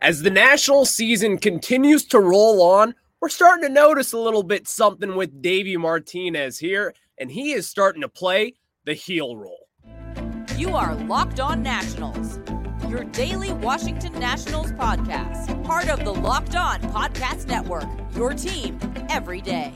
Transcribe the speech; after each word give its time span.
As 0.00 0.22
the 0.22 0.30
national 0.30 0.84
season 0.84 1.38
continues 1.38 2.04
to 2.06 2.20
roll 2.20 2.62
on, 2.62 2.94
we're 3.20 3.28
starting 3.28 3.66
to 3.66 3.72
notice 3.72 4.12
a 4.12 4.18
little 4.18 4.44
bit 4.44 4.68
something 4.68 5.16
with 5.16 5.42
Davey 5.42 5.76
Martinez 5.76 6.56
here, 6.56 6.94
and 7.18 7.32
he 7.32 7.50
is 7.50 7.68
starting 7.68 8.02
to 8.02 8.08
play 8.08 8.54
the 8.84 8.94
heel 8.94 9.36
role. 9.36 9.66
You 10.56 10.76
are 10.76 10.94
Locked 10.94 11.40
On 11.40 11.64
Nationals, 11.64 12.38
your 12.88 13.02
daily 13.02 13.52
Washington 13.54 14.12
Nationals 14.20 14.70
podcast, 14.70 15.64
part 15.64 15.88
of 15.88 16.04
the 16.04 16.14
Locked 16.14 16.54
On 16.54 16.80
Podcast 16.80 17.48
Network, 17.48 17.88
your 18.14 18.34
team 18.34 18.78
every 19.08 19.40
day. 19.40 19.74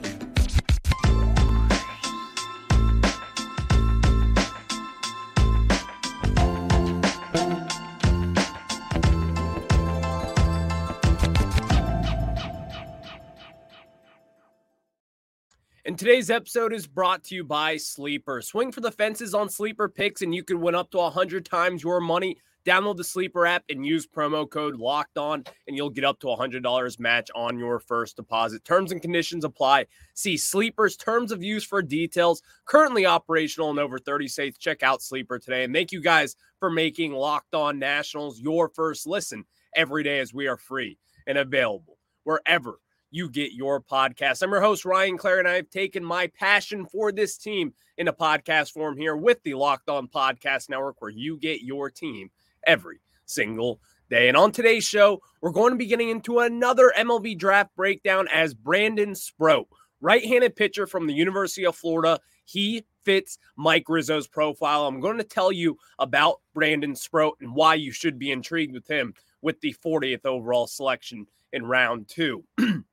And 15.92 15.98
today's 15.98 16.30
episode 16.30 16.72
is 16.72 16.86
brought 16.86 17.22
to 17.24 17.34
you 17.34 17.44
by 17.44 17.76
Sleeper. 17.76 18.40
Swing 18.40 18.72
for 18.72 18.80
the 18.80 18.90
fences 18.90 19.34
on 19.34 19.50
Sleeper 19.50 19.90
picks, 19.90 20.22
and 20.22 20.34
you 20.34 20.42
can 20.42 20.62
win 20.62 20.74
up 20.74 20.90
to 20.92 20.96
100 20.96 21.44
times 21.44 21.82
your 21.82 22.00
money. 22.00 22.38
Download 22.64 22.96
the 22.96 23.04
Sleeper 23.04 23.44
app 23.44 23.64
and 23.68 23.84
use 23.84 24.06
promo 24.06 24.48
code 24.48 24.76
Locked 24.76 25.18
On, 25.18 25.44
and 25.68 25.76
you'll 25.76 25.90
get 25.90 26.04
up 26.04 26.18
to 26.20 26.28
$100 26.28 26.98
match 26.98 27.30
on 27.34 27.58
your 27.58 27.78
first 27.78 28.16
deposit. 28.16 28.64
Terms 28.64 28.90
and 28.90 29.02
conditions 29.02 29.44
apply. 29.44 29.84
See 30.14 30.38
Sleeper's 30.38 30.96
terms 30.96 31.30
of 31.30 31.42
use 31.42 31.62
for 31.62 31.82
details. 31.82 32.40
Currently 32.64 33.04
operational 33.04 33.70
in 33.70 33.78
over 33.78 33.98
30 33.98 34.28
states. 34.28 34.56
Check 34.56 34.82
out 34.82 35.02
Sleeper 35.02 35.38
today. 35.38 35.62
And 35.62 35.74
thank 35.74 35.92
you 35.92 36.00
guys 36.00 36.36
for 36.58 36.70
making 36.70 37.12
Locked 37.12 37.54
On 37.54 37.78
Nationals 37.78 38.40
your 38.40 38.70
first 38.70 39.06
listen 39.06 39.44
every 39.76 40.04
day 40.04 40.20
as 40.20 40.32
we 40.32 40.46
are 40.46 40.56
free 40.56 40.96
and 41.26 41.36
available 41.36 41.98
wherever 42.24 42.78
you 43.12 43.28
get 43.28 43.52
your 43.52 43.80
podcast. 43.80 44.42
I'm 44.42 44.50
your 44.50 44.62
host, 44.62 44.86
Ryan 44.86 45.18
Clary, 45.18 45.40
and 45.40 45.48
I've 45.48 45.68
taken 45.68 46.02
my 46.02 46.28
passion 46.28 46.86
for 46.86 47.12
this 47.12 47.36
team 47.36 47.74
in 47.98 48.08
a 48.08 48.12
podcast 48.12 48.72
form 48.72 48.96
here 48.96 49.14
with 49.14 49.42
the 49.44 49.52
Locked 49.52 49.90
On 49.90 50.08
Podcast 50.08 50.70
Network, 50.70 51.00
where 51.00 51.10
you 51.10 51.36
get 51.36 51.60
your 51.60 51.90
team 51.90 52.30
every 52.66 53.00
single 53.26 53.80
day. 54.08 54.28
And 54.28 54.36
on 54.36 54.50
today's 54.50 54.84
show, 54.84 55.20
we're 55.42 55.50
going 55.50 55.72
to 55.72 55.76
be 55.76 55.86
getting 55.86 56.08
into 56.08 56.38
another 56.38 56.90
MLB 56.98 57.38
draft 57.38 57.76
breakdown 57.76 58.28
as 58.32 58.54
Brandon 58.54 59.14
Sproat, 59.14 59.68
right 60.00 60.24
handed 60.24 60.56
pitcher 60.56 60.86
from 60.86 61.06
the 61.06 61.14
University 61.14 61.66
of 61.66 61.76
Florida. 61.76 62.18
He 62.46 62.82
fits 63.04 63.36
Mike 63.56 63.90
Rizzo's 63.90 64.26
profile. 64.26 64.86
I'm 64.86 65.00
going 65.00 65.18
to 65.18 65.24
tell 65.24 65.52
you 65.52 65.76
about 65.98 66.40
Brandon 66.54 66.96
Sproat 66.96 67.36
and 67.42 67.54
why 67.54 67.74
you 67.74 67.92
should 67.92 68.18
be 68.18 68.30
intrigued 68.30 68.72
with 68.72 68.90
him 68.90 69.12
with 69.42 69.60
the 69.60 69.76
40th 69.84 70.24
overall 70.24 70.66
selection 70.66 71.26
in 71.52 71.66
round 71.66 72.08
two. 72.08 72.42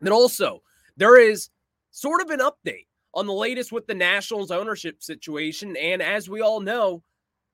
Then 0.00 0.12
also, 0.12 0.62
there 0.96 1.18
is 1.18 1.50
sort 1.90 2.20
of 2.20 2.30
an 2.30 2.40
update 2.40 2.86
on 3.14 3.26
the 3.26 3.32
latest 3.32 3.72
with 3.72 3.86
the 3.86 3.94
Nationals 3.94 4.50
ownership 4.50 5.02
situation. 5.02 5.76
And 5.76 6.02
as 6.02 6.28
we 6.28 6.40
all 6.40 6.60
know, 6.60 7.02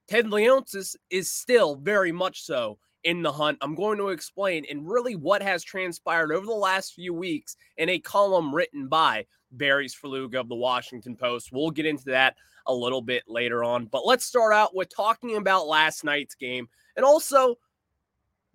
Ted 0.08 0.27
Leonsis 0.27 0.97
is 1.10 1.30
still 1.30 1.77
very 1.77 2.12
much 2.12 2.42
so 2.42 2.78
in 3.05 3.22
the 3.22 3.32
hunt. 3.32 3.58
I'm 3.60 3.74
going 3.74 3.98
to 3.98 4.08
explain 4.08 4.64
and 4.69 4.88
really 4.88 5.14
what 5.14 5.42
has 5.42 5.62
transpired 5.62 6.32
over 6.32 6.47
the 6.47 6.52
last 6.52 6.94
few 6.94 7.14
weeks 7.14 7.56
in 7.77 7.88
a 7.88 7.98
column 7.98 8.54
written 8.54 8.88
by 8.88 9.27
Barry's 9.52 9.94
Svrluga 9.94 10.41
of 10.41 10.48
the 10.48 10.56
Washington 10.56 11.16
Post. 11.16 11.50
We'll 11.52 11.70
get 11.70 11.86
into 11.86 12.06
that 12.06 12.36
a 12.66 12.75
little 12.75 13.02
bit 13.02 13.25
later 13.28 13.62
on. 13.62 13.86
But 13.86 14.06
let's 14.06 14.25
start 14.25 14.52
out 14.52 14.75
with 14.75 14.94
talking 14.94 15.36
about 15.36 15.66
last 15.66 16.04
night's 16.04 16.34
game 16.34 16.69
and 16.97 17.04
also 17.04 17.56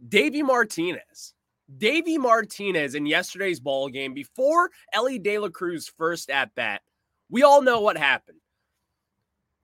Davey 0.10 0.42
Martinez. 0.42 1.35
Davey 1.78 2.18
Martinez 2.18 2.96
in 2.96 3.06
yesterday's 3.06 3.60
ball 3.60 3.90
game 3.90 4.14
before 4.14 4.70
Elly 4.94 5.20
De 5.20 5.38
La 5.40 5.50
Cruz 5.50 5.92
first 5.98 6.30
at 6.30 6.54
bat, 6.56 6.82
we 7.30 7.44
all 7.44 7.62
know 7.62 7.82
what 7.82 7.98
happened. 7.98 8.40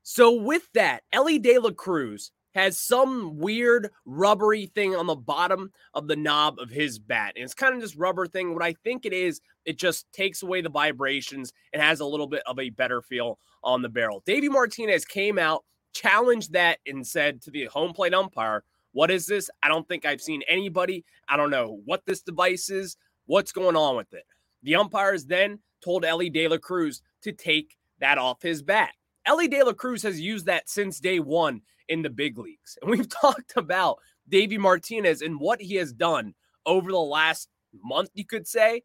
So 0.04 0.34
with 0.34 0.68
that, 0.74 1.04
Elly 1.14 1.38
De 1.38 1.60
La 1.60 1.72
Cruz 1.72 2.32
has 2.54 2.78
some 2.78 3.38
weird 3.38 3.90
rubbery 4.06 4.66
thing 4.66 4.96
on 4.96 5.08
the 5.08 5.16
bottom 5.16 5.72
of 5.94 6.08
the 6.08 6.16
knob 6.16 6.60
of 6.60 6.70
his 6.70 7.00
bat. 7.00 7.34
And 7.36 7.44
it's 7.44 7.54
kind 7.54 7.74
of 7.74 7.82
this 7.82 7.96
rubber 7.96 8.28
thing. 8.28 8.54
What 8.54 8.64
I 8.64 8.74
think 8.84 9.06
it 9.06 9.14
is, 9.14 9.40
it 9.66 9.78
just 9.78 10.12
takes 10.12 10.44
away 10.44 10.62
the 10.62 10.70
vibrations 10.70 11.54
and 11.72 11.82
has 11.82 12.00
a 12.00 12.06
little 12.06 12.28
bit 12.28 12.44
of 12.46 12.60
a 12.60 12.70
better 12.70 13.02
feel 13.02 13.40
on 13.64 13.82
the 13.82 13.90
barrel. 13.90 14.22
Davey 14.26 14.50
Martinez 14.50 15.06
came 15.06 15.40
out, 15.40 15.64
challenged 15.94 16.54
that, 16.54 16.80
and 16.86 17.06
said 17.06 17.42
to 17.44 17.52
the 17.52 17.66
home 17.66 17.94
plate 17.94 18.14
umpire, 18.14 18.64
what 18.94 19.12
is 19.12 19.26
this? 19.26 19.50
I 19.64 19.68
don't 19.68 19.88
think 19.88 20.06
I've 20.06 20.22
seen 20.22 20.42
anybody. 20.48 21.06
I 21.30 21.38
don't 21.38 21.52
know 21.52 21.82
what 21.86 22.06
this 22.06 22.22
device 22.22 22.70
is. 22.70 22.98
What's 23.26 23.52
going 23.52 23.76
on 23.76 23.96
with 23.96 24.14
it? 24.14 24.26
The 24.64 24.76
umpires 24.76 25.26
then 25.26 25.60
told 25.84 26.06
Elly 26.06 26.30
De 26.30 26.48
La 26.48 26.58
Cruz 26.58 27.02
to 27.24 27.32
take 27.32 27.78
that 28.00 28.18
off 28.18 28.42
his 28.42 28.62
bat. 28.62 28.92
Elly 29.26 29.48
De 29.48 29.64
La 29.64 29.74
Cruz 29.74 30.04
has 30.04 30.20
used 30.20 30.46
that 30.48 30.70
since 30.70 31.00
day 31.00 31.20
one 31.20 31.62
in 31.88 32.02
the 32.02 32.10
big 32.10 32.38
leagues. 32.38 32.78
And 32.82 32.92
we've 32.92 33.10
talked 33.22 33.54
about 33.56 33.98
Davey 34.28 34.58
Martinez 34.58 35.22
and 35.22 35.40
what 35.40 35.62
he 35.62 35.76
has 35.76 35.94
done 35.94 36.34
over 36.66 36.92
the 36.92 36.98
last 36.98 37.50
month, 37.84 38.10
you 38.14 38.26
could 38.26 38.48
say. 38.48 38.84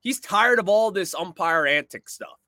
He's 0.00 0.20
tired 0.20 0.58
of 0.58 0.68
all 0.68 0.90
this 0.90 1.14
umpire 1.14 1.66
antic 1.66 2.08
stuff. 2.08 2.38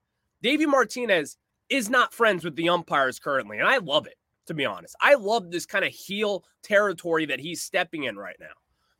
Davey 0.42 0.66
Martinez 0.66 1.36
is 1.68 1.90
not 1.90 2.14
friends 2.14 2.44
with 2.44 2.56
the 2.56 2.68
umpires 2.68 3.18
currently, 3.18 3.58
and 3.58 3.68
I 3.68 3.78
love 3.78 4.06
it 4.06 4.14
to 4.50 4.54
be 4.54 4.66
honest. 4.66 4.96
I 5.00 5.14
love 5.14 5.50
this 5.50 5.64
kind 5.64 5.84
of 5.84 5.92
heel 5.92 6.44
territory 6.64 7.24
that 7.26 7.38
he's 7.38 7.62
stepping 7.62 8.04
in 8.04 8.16
right 8.16 8.36
now. 8.40 8.46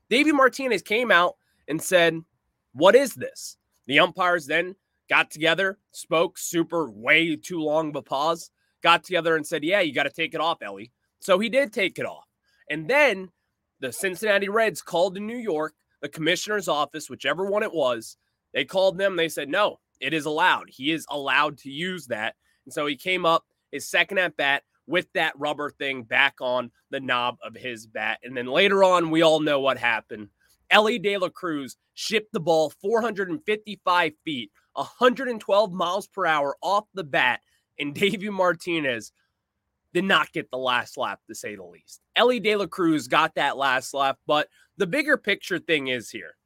Davey 0.09 0.31
Martinez 0.31 0.81
came 0.81 1.11
out 1.11 1.35
and 1.67 1.83
said, 1.83 2.21
What 2.73 2.95
is 2.95 3.15
this? 3.15 3.57
The 3.87 3.99
umpires 3.99 4.47
then 4.47 4.77
got 5.09 5.33
together, 5.33 5.79
spoke 5.91 6.39
super 6.39 6.89
way 6.89 7.35
too 7.35 7.61
long 7.61 7.89
of 7.89 7.97
a 7.97 8.03
pause, 8.03 8.53
got 8.81 9.03
together 9.03 9.35
and 9.35 9.45
said, 9.45 9.65
Yeah, 9.65 9.81
you 9.81 9.93
got 9.93 10.05
to 10.05 10.11
take 10.11 10.35
it 10.35 10.41
off, 10.41 10.63
Elly. 10.63 10.93
So 11.19 11.41
he 11.41 11.49
did 11.49 11.73
take 11.73 11.99
it 11.99 12.07
off. 12.07 12.29
And 12.71 12.89
then 12.89 13.29
the 13.81 13.93
Cincinnati 13.93 14.49
Reds 14.49 14.81
called 14.81 15.17
to 15.17 15.21
New 15.21 15.37
York, 15.37 15.75
the 16.01 16.09
commissioner's 16.09 16.69
office, 16.69 17.11
whichever 17.11 17.45
one 17.45 17.65
it 17.65 17.75
was. 17.75 18.17
They 18.55 18.65
called 18.65 18.99
them. 18.99 19.17
They 19.17 19.29
said, 19.29 19.49
No, 19.49 19.81
it 20.01 20.15
is 20.15 20.27
allowed. 20.27 20.71
He 20.71 20.93
is 20.93 21.07
allowed 21.11 21.59
to 21.59 21.71
use 21.71 22.07
that. 22.07 22.37
And 22.67 22.73
so 22.73 22.87
he 22.87 22.95
came 22.95 23.27
up, 23.27 23.47
his 23.73 23.89
second 23.89 24.19
at 24.19 24.37
bat, 24.37 24.63
with 24.91 25.07
that 25.15 25.39
rubber 25.39 25.71
thing 25.71 26.03
back 26.03 26.35
on 26.41 26.71
the 26.91 27.01
knob 27.01 27.37
of 27.45 27.55
his 27.55 27.87
bat. 27.87 28.19
And 28.25 28.37
then 28.37 28.47
later 28.47 28.83
on, 28.83 29.11
we 29.11 29.23
all 29.23 29.41
know 29.41 29.61
what 29.61 29.79
happened. 29.79 30.29
Elly 30.71 30.99
De 30.99 31.17
La 31.17 31.29
Cruz 31.29 31.77
shipped 31.95 32.33
the 32.33 32.41
ball 32.41 32.71
455 32.83 34.13
feet, 34.25 34.51
112 34.73 35.73
miles 35.73 36.07
per 36.09 36.27
hour 36.27 36.57
off 36.61 36.85
the 36.93 37.05
bat, 37.05 37.41
and 37.79 37.95
Davey 37.95 38.29
Martinez 38.29 39.13
did 39.93 40.05
not 40.05 40.33
get 40.33 40.51
the 40.51 40.59
last 40.59 40.97
lap, 40.97 41.21
to 41.29 41.35
say 41.35 41.55
the 41.55 41.65
least. 41.65 42.01
Elly 42.17 42.41
De 42.41 42.57
La 42.57 42.67
Cruz 42.67 43.09
got 43.09 43.35
that 43.37 43.57
last 43.57 43.95
lap, 43.95 44.19
but 44.27 44.49
the 44.77 44.87
bigger 44.87 45.17
picture 45.17 45.59
thing 45.59 45.89
is 45.89 46.11
here. 46.11 46.37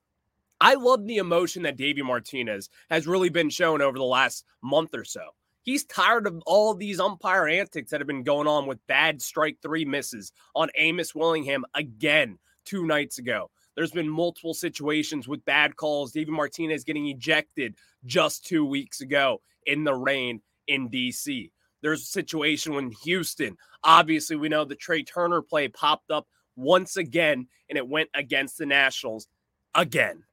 I 0.61 0.75
love 0.75 1.07
the 1.07 1.17
emotion 1.17 1.65
that 1.65 1.77
Davey 1.77 2.03
Martinez 2.03 2.71
has 2.91 3.07
really 3.07 3.29
been 3.29 3.51
shown 3.51 3.83
over 3.83 3.99
the 3.99 4.05
last 4.05 4.45
month 4.63 4.95
or 4.95 5.05
so. 5.05 5.23
He's 5.65 5.85
tired 5.85 6.27
of 6.27 6.43
all 6.45 6.75
these 6.75 7.01
umpire 7.01 7.49
antics 7.49 7.91
that 7.91 8.01
have 8.01 8.07
been 8.07 8.23
going 8.23 8.47
on 8.47 8.67
with 8.67 8.87
bad 8.87 9.21
strike 9.21 9.57
three 9.63 9.85
misses 9.85 10.31
on 10.55 10.69
Amos 10.77 11.15
Willingham 11.15 11.65
again 11.75 12.39
two 12.67 12.87
nights 12.87 13.19
ago. 13.19 13.51
There's 13.75 13.91
been 13.91 14.09
multiple 14.09 14.55
situations 14.55 15.27
with 15.27 15.45
bad 15.47 15.77
calls. 15.77 16.13
David 16.13 16.33
Martinez 16.33 16.85
getting 16.85 17.09
ejected 17.09 17.77
just 18.05 18.45
two 18.45 18.65
weeks 18.65 19.01
ago 19.01 19.41
in 19.67 19.85
the 19.85 19.95
rain 19.95 20.43
in 20.69 20.91
DC. 20.91 21.51
There's 21.83 22.03
a 22.03 22.07
situation 22.07 22.75
when 22.75 22.93
Houston, 23.03 23.57
obviously, 23.83 24.37
we 24.37 24.49
know 24.49 24.65
the 24.65 24.75
Trea 24.75 25.03
Turner 25.03 25.43
play 25.43 25.69
popped 25.69 26.11
up 26.11 26.29
once 26.57 26.97
again 26.97 27.49
and 27.69 27.77
it 27.79 27.89
went 27.89 28.11
against 28.15 28.59
the 28.59 28.67
Nationals 28.67 29.27
again. 29.75 30.25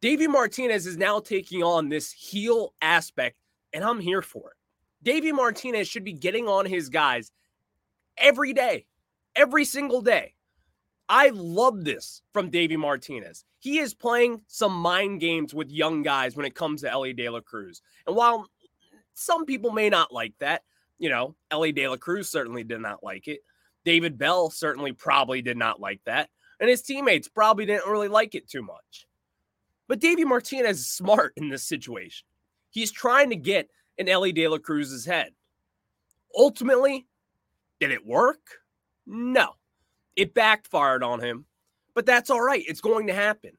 Davey 0.00 0.26
Martinez 0.26 0.86
is 0.86 0.96
now 0.96 1.20
taking 1.20 1.62
on 1.62 1.88
this 1.88 2.10
heel 2.10 2.74
aspect 2.80 3.36
and 3.72 3.84
I'm 3.84 4.00
here 4.00 4.22
for 4.22 4.50
it. 4.50 4.56
Davey 5.02 5.32
Martinez 5.32 5.88
should 5.88 6.04
be 6.04 6.12
getting 6.12 6.48
on 6.48 6.66
his 6.66 6.88
guys 6.88 7.32
every 8.16 8.52
day, 8.52 8.86
every 9.34 9.64
single 9.64 10.00
day. 10.00 10.34
I 11.08 11.30
love 11.34 11.84
this 11.84 12.22
from 12.32 12.50
Davey 12.50 12.76
Martinez. 12.76 13.44
He 13.58 13.78
is 13.78 13.94
playing 13.94 14.42
some 14.46 14.72
mind 14.72 15.20
games 15.20 15.52
with 15.52 15.70
young 15.70 16.02
guys 16.02 16.36
when 16.36 16.46
it 16.46 16.54
comes 16.54 16.82
to 16.82 16.90
Elly 16.90 17.12
De 17.12 17.28
La 17.28 17.40
Cruz. 17.40 17.82
And 18.06 18.16
while 18.16 18.46
some 19.14 19.44
people 19.44 19.72
may 19.72 19.90
not 19.90 20.12
like 20.12 20.34
that, 20.38 20.62
you 20.98 21.10
know, 21.10 21.34
Elly 21.50 21.72
De 21.72 21.88
La 21.88 21.96
Cruz 21.96 22.28
certainly 22.28 22.64
did 22.64 22.80
not 22.80 23.02
like 23.02 23.28
it. 23.28 23.40
David 23.84 24.16
Bell 24.16 24.50
certainly 24.50 24.92
probably 24.92 25.42
did 25.42 25.56
not 25.56 25.80
like 25.80 26.00
that. 26.06 26.30
And 26.60 26.70
his 26.70 26.82
teammates 26.82 27.28
probably 27.28 27.66
didn't 27.66 27.90
really 27.90 28.08
like 28.08 28.34
it 28.34 28.48
too 28.48 28.62
much. 28.62 29.06
But 29.88 30.00
Davey 30.00 30.24
Martinez 30.24 30.78
is 30.78 30.90
smart 30.90 31.32
in 31.36 31.48
this 31.48 31.64
situation. 31.64 32.26
He's 32.72 32.90
trying 32.90 33.30
to 33.30 33.36
get 33.36 33.68
in 33.98 34.08
Elly 34.08 34.32
De 34.32 34.48
La 34.48 34.58
Cruz's 34.58 35.06
head. 35.06 35.30
Ultimately, 36.36 37.06
did 37.78 37.92
it 37.92 38.04
work? 38.04 38.40
No. 39.06 39.50
It 40.16 40.34
backfired 40.34 41.04
on 41.04 41.20
him. 41.20 41.46
But 41.94 42.06
that's 42.06 42.30
all 42.30 42.40
right. 42.40 42.64
It's 42.66 42.80
going 42.80 43.06
to 43.06 43.14
happen. 43.14 43.52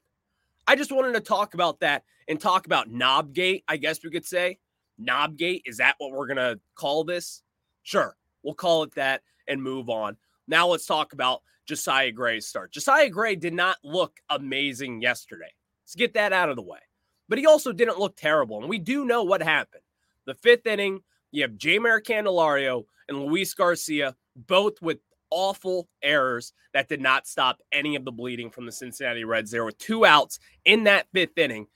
I 0.68 0.76
just 0.76 0.92
wanted 0.92 1.14
to 1.14 1.20
talk 1.20 1.54
about 1.54 1.80
that 1.82 2.04
and 2.28 2.40
talk 2.40 2.66
about 2.66 2.92
Knobgate, 2.92 3.64
I 3.68 3.78
guess 3.78 4.04
we 4.04 4.10
could 4.10 4.26
say. 4.26 4.60
Knobgate, 5.02 5.62
is 5.66 5.78
that 5.78 5.96
what 5.98 6.12
we're 6.12 6.28
going 6.28 6.38
to 6.38 6.60
call 6.76 7.04
this? 7.04 7.44
Sure, 7.84 8.16
we'll 8.44 8.54
call 8.54 8.84
it 8.84 8.96
that 8.96 9.22
and 9.48 9.62
move 9.62 9.90
on. 9.90 10.16
Now 10.48 10.68
let's 10.68 10.86
talk 10.86 11.14
about 11.14 11.42
Josiah 11.66 12.12
Gray's 12.12 12.48
start. 12.48 12.72
Josiah 12.72 13.10
Gray 13.10 13.36
did 13.36 13.54
not 13.54 13.78
look 13.84 14.20
amazing 14.30 15.02
yesterday. 15.02 15.52
Let's 15.84 15.96
get 15.96 16.14
that 16.14 16.34
out 16.34 16.50
of 16.50 16.56
the 16.56 16.62
way. 16.62 16.80
But 17.30 17.38
he 17.38 17.46
also 17.46 17.72
didn't 17.72 18.00
look 18.00 18.16
terrible. 18.16 18.60
And 18.60 18.70
we 18.70 18.80
do 18.80 19.06
know 19.06 19.24
what 19.24 19.42
happened. 19.42 19.84
The 20.26 20.36
fifth 20.36 20.68
inning, 20.68 21.02
you 21.32 21.42
have 21.42 21.52
Jeimer 21.52 22.02
Candelario 22.02 22.86
and 23.08 23.26
Luis 23.26 23.54
Garcia, 23.54 24.16
both 24.36 24.82
with 24.82 25.00
awful 25.30 25.90
errors 26.02 26.54
that 26.74 26.88
did 26.88 27.02
not 27.02 27.28
stop 27.28 27.60
any 27.72 27.96
of 27.96 28.06
the 28.06 28.12
bleeding 28.12 28.50
from 28.50 28.66
the 28.66 28.72
Cincinnati 28.72 29.24
Reds. 29.24 29.52
There 29.52 29.64
were 29.64 29.72
two 29.72 30.06
outs 30.06 30.40
in 30.66 30.84
that 30.84 31.08
fifth 31.14 31.38
inning. 31.38 31.68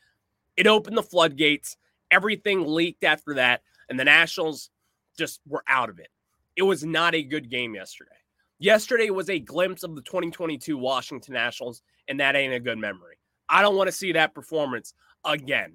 It 0.56 0.68
opened 0.68 0.98
the 0.98 1.04
floodgates. 1.04 1.78
Everything 2.12 2.66
leaked 2.66 3.04
after 3.04 3.34
that. 3.36 3.62
And 3.90 4.00
the 4.00 4.06
Nationals 4.06 4.70
just 5.18 5.42
were 5.48 5.64
out 5.68 5.90
of 5.90 6.00
it. 6.00 6.10
It 6.56 6.64
was 6.64 6.84
not 6.84 7.16
a 7.16 7.24
good 7.24 7.50
game 7.50 7.76
yesterday. 7.76 8.12
Yesterday 8.60 9.10
was 9.12 9.30
a 9.30 9.40
glimpse 9.40 9.84
of 9.84 9.96
the 9.96 10.02
2022 10.02 10.78
Washington 10.78 11.36
Nationals, 11.36 11.84
and 12.08 12.20
that 12.20 12.36
ain't 12.36 12.54
a 12.54 12.60
good 12.60 12.80
memory. 12.80 13.18
I 13.50 13.62
don't 13.62 13.76
want 13.76 13.88
to 13.88 13.92
see 13.92 14.12
that 14.14 14.34
performance 14.34 14.94
again. 15.26 15.74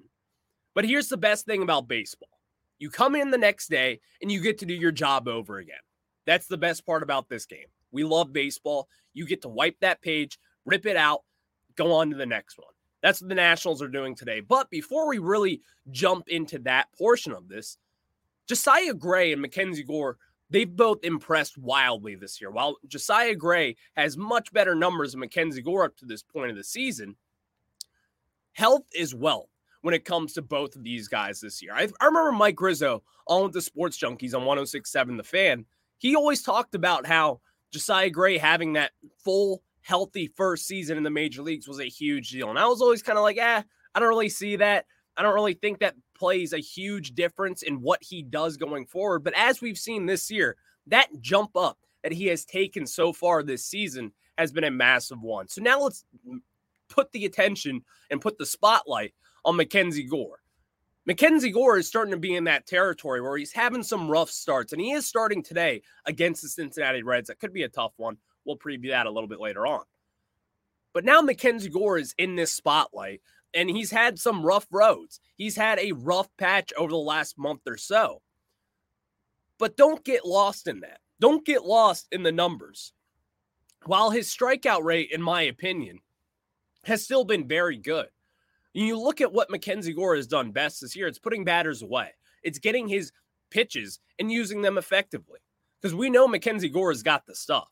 But 0.73 0.85
here's 0.85 1.09
the 1.09 1.17
best 1.17 1.45
thing 1.45 1.61
about 1.61 1.87
baseball 1.87 2.29
you 2.79 2.89
come 2.89 3.15
in 3.15 3.31
the 3.31 3.37
next 3.37 3.69
day 3.69 3.99
and 4.21 4.31
you 4.31 4.41
get 4.41 4.57
to 4.59 4.65
do 4.65 4.73
your 4.73 4.91
job 4.91 5.27
over 5.27 5.57
again. 5.57 5.75
That's 6.25 6.47
the 6.47 6.57
best 6.57 6.85
part 6.85 7.03
about 7.03 7.29
this 7.29 7.45
game. 7.45 7.67
We 7.91 8.03
love 8.03 8.33
baseball. 8.33 8.87
You 9.13 9.25
get 9.25 9.41
to 9.43 9.49
wipe 9.49 9.79
that 9.81 10.01
page, 10.01 10.39
rip 10.65 10.85
it 10.85 10.97
out, 10.97 11.21
go 11.75 11.93
on 11.93 12.09
to 12.09 12.17
the 12.17 12.25
next 12.25 12.57
one. 12.57 12.73
That's 13.01 13.21
what 13.21 13.29
the 13.29 13.35
Nationals 13.35 13.81
are 13.81 13.87
doing 13.87 14.15
today. 14.15 14.39
But 14.39 14.69
before 14.69 15.07
we 15.07 15.17
really 15.19 15.61
jump 15.91 16.29
into 16.29 16.59
that 16.59 16.87
portion 16.97 17.33
of 17.33 17.47
this, 17.47 17.77
Josiah 18.47 18.93
Gray 18.93 19.31
and 19.31 19.41
Mackenzie 19.41 19.83
Gore 19.83 20.17
they've 20.53 20.75
both 20.75 21.03
impressed 21.03 21.57
wildly 21.57 22.15
this 22.15 22.39
year. 22.39 22.51
While 22.51 22.77
Josiah 22.87 23.35
Gray 23.35 23.75
has 23.95 24.15
much 24.15 24.53
better 24.53 24.75
numbers 24.75 25.11
than 25.11 25.19
Mackenzie 25.19 25.63
Gore 25.63 25.85
up 25.85 25.97
to 25.97 26.05
this 26.05 26.21
point 26.21 26.51
of 26.51 26.55
the 26.55 26.63
season, 26.63 27.15
health 28.53 28.85
is 28.93 29.13
wealth 29.13 29.49
when 29.81 29.93
it 29.93 30.05
comes 30.05 30.33
to 30.33 30.41
both 30.41 30.75
of 30.75 30.83
these 30.83 31.07
guys 31.07 31.41
this 31.41 31.61
year. 31.61 31.73
I, 31.73 31.87
I 31.99 32.05
remember 32.05 32.31
Mike 32.31 32.59
Rizzo 32.59 33.03
on 33.27 33.43
with 33.43 33.53
the 33.53 33.61
Sports 33.61 33.99
Junkies 33.99 34.33
on 34.33 34.45
1067 34.45 35.17
The 35.17 35.23
Fan. 35.23 35.65
He 35.97 36.15
always 36.15 36.41
talked 36.41 36.75
about 36.75 37.05
how 37.05 37.41
Josiah 37.71 38.09
Gray 38.09 38.37
having 38.37 38.73
that 38.73 38.91
full, 39.23 39.61
healthy 39.81 40.27
first 40.27 40.67
season 40.67 40.97
in 40.97 41.03
the 41.03 41.09
major 41.09 41.41
leagues 41.41 41.67
was 41.67 41.79
a 41.79 41.85
huge 41.85 42.29
deal. 42.29 42.49
And 42.49 42.59
I 42.59 42.65
was 42.65 42.81
always 42.81 43.03
kind 43.03 43.17
of 43.17 43.23
like, 43.23 43.37
eh, 43.37 43.61
I 43.93 43.99
don't 43.99 44.09
really 44.09 44.29
see 44.29 44.55
that. 44.57 44.85
I 45.17 45.21
don't 45.21 45.35
really 45.35 45.53
think 45.53 45.79
that 45.79 45.95
plays 46.15 46.53
a 46.53 46.59
huge 46.59 47.13
difference 47.13 47.61
in 47.61 47.81
what 47.81 48.01
he 48.01 48.23
does 48.23 48.57
going 48.57 48.85
forward. 48.85 49.23
But 49.23 49.33
as 49.35 49.61
we've 49.61 49.77
seen 49.77 50.05
this 50.05 50.31
year, 50.31 50.55
that 50.87 51.09
jump 51.19 51.55
up 51.55 51.77
that 52.03 52.11
he 52.11 52.27
has 52.27 52.45
taken 52.45 52.87
so 52.87 53.13
far 53.13 53.43
this 53.43 53.65
season 53.65 54.11
has 54.37 54.51
been 54.51 54.63
a 54.63 54.71
massive 54.71 55.21
one. 55.21 55.47
So 55.47 55.61
now 55.61 55.81
let's 55.81 56.05
put 56.93 57.11
the 57.11 57.25
attention 57.25 57.83
and 58.09 58.21
put 58.21 58.37
the 58.37 58.45
spotlight 58.45 59.13
on 59.45 59.55
Mackenzie 59.55 60.03
Gore. 60.03 60.39
Mackenzie 61.05 61.51
Gore 61.51 61.77
is 61.77 61.87
starting 61.87 62.13
to 62.13 62.19
be 62.19 62.35
in 62.35 62.45
that 62.45 62.65
territory 62.65 63.19
where 63.21 63.37
he's 63.37 63.51
having 63.51 63.83
some 63.83 64.09
rough 64.09 64.29
starts, 64.29 64.71
and 64.71 64.81
he 64.81 64.91
is 64.91 65.05
starting 65.05 65.43
today 65.43 65.81
against 66.05 66.41
the 66.41 66.47
Cincinnati 66.47 67.03
Reds. 67.03 67.27
That 67.27 67.39
could 67.39 67.51
be 67.51 67.63
a 67.63 67.69
tough 67.69 67.91
one. 67.97 68.17
We'll 68.45 68.57
preview 68.57 68.91
that 68.91 69.05
a 69.05 69.11
little 69.11 69.27
bit 69.27 69.41
later 69.41 69.67
on. 69.67 69.83
But 70.93 71.03
now 71.03 71.21
Mackenzie 71.21 71.69
Gore 71.69 71.97
is 71.97 72.13
in 72.17 72.35
this 72.35 72.53
spotlight 72.53 73.21
and 73.53 73.69
he's 73.69 73.91
had 73.91 74.19
some 74.19 74.45
rough 74.45 74.67
roads. 74.71 75.19
He's 75.35 75.55
had 75.55 75.79
a 75.79 75.91
rough 75.91 76.27
patch 76.37 76.73
over 76.77 76.91
the 76.91 76.97
last 76.97 77.37
month 77.37 77.61
or 77.67 77.77
so. 77.77 78.21
But 79.59 79.77
don't 79.77 80.03
get 80.03 80.25
lost 80.25 80.67
in 80.67 80.81
that. 80.81 80.99
Don't 81.19 81.45
get 81.45 81.63
lost 81.63 82.07
in 82.11 82.23
the 82.23 82.31
numbers. 82.31 82.93
While 83.85 84.09
his 84.09 84.27
strikeout 84.27 84.83
rate, 84.83 85.09
in 85.11 85.21
my 85.21 85.43
opinion, 85.43 85.99
has 86.83 87.03
still 87.03 87.23
been 87.23 87.47
very 87.47 87.77
good. 87.77 88.07
You 88.73 88.99
look 88.99 89.21
at 89.21 89.31
what 89.31 89.51
Mackenzie 89.51 89.93
Gore 89.93 90.15
has 90.15 90.27
done 90.27 90.51
best 90.51 90.81
this 90.81 90.95
year, 90.95 91.07
it's 91.07 91.19
putting 91.19 91.43
batters 91.45 91.81
away. 91.81 92.11
It's 92.41 92.59
getting 92.59 92.87
his 92.87 93.11
pitches 93.49 93.99
and 94.19 94.31
using 94.31 94.61
them 94.61 94.77
effectively. 94.77 95.39
Because 95.79 95.95
we 95.95 96.09
know 96.09 96.27
Mackenzie 96.27 96.69
Gore 96.69 96.91
has 96.91 97.03
got 97.03 97.25
the 97.25 97.35
stuff. 97.35 97.67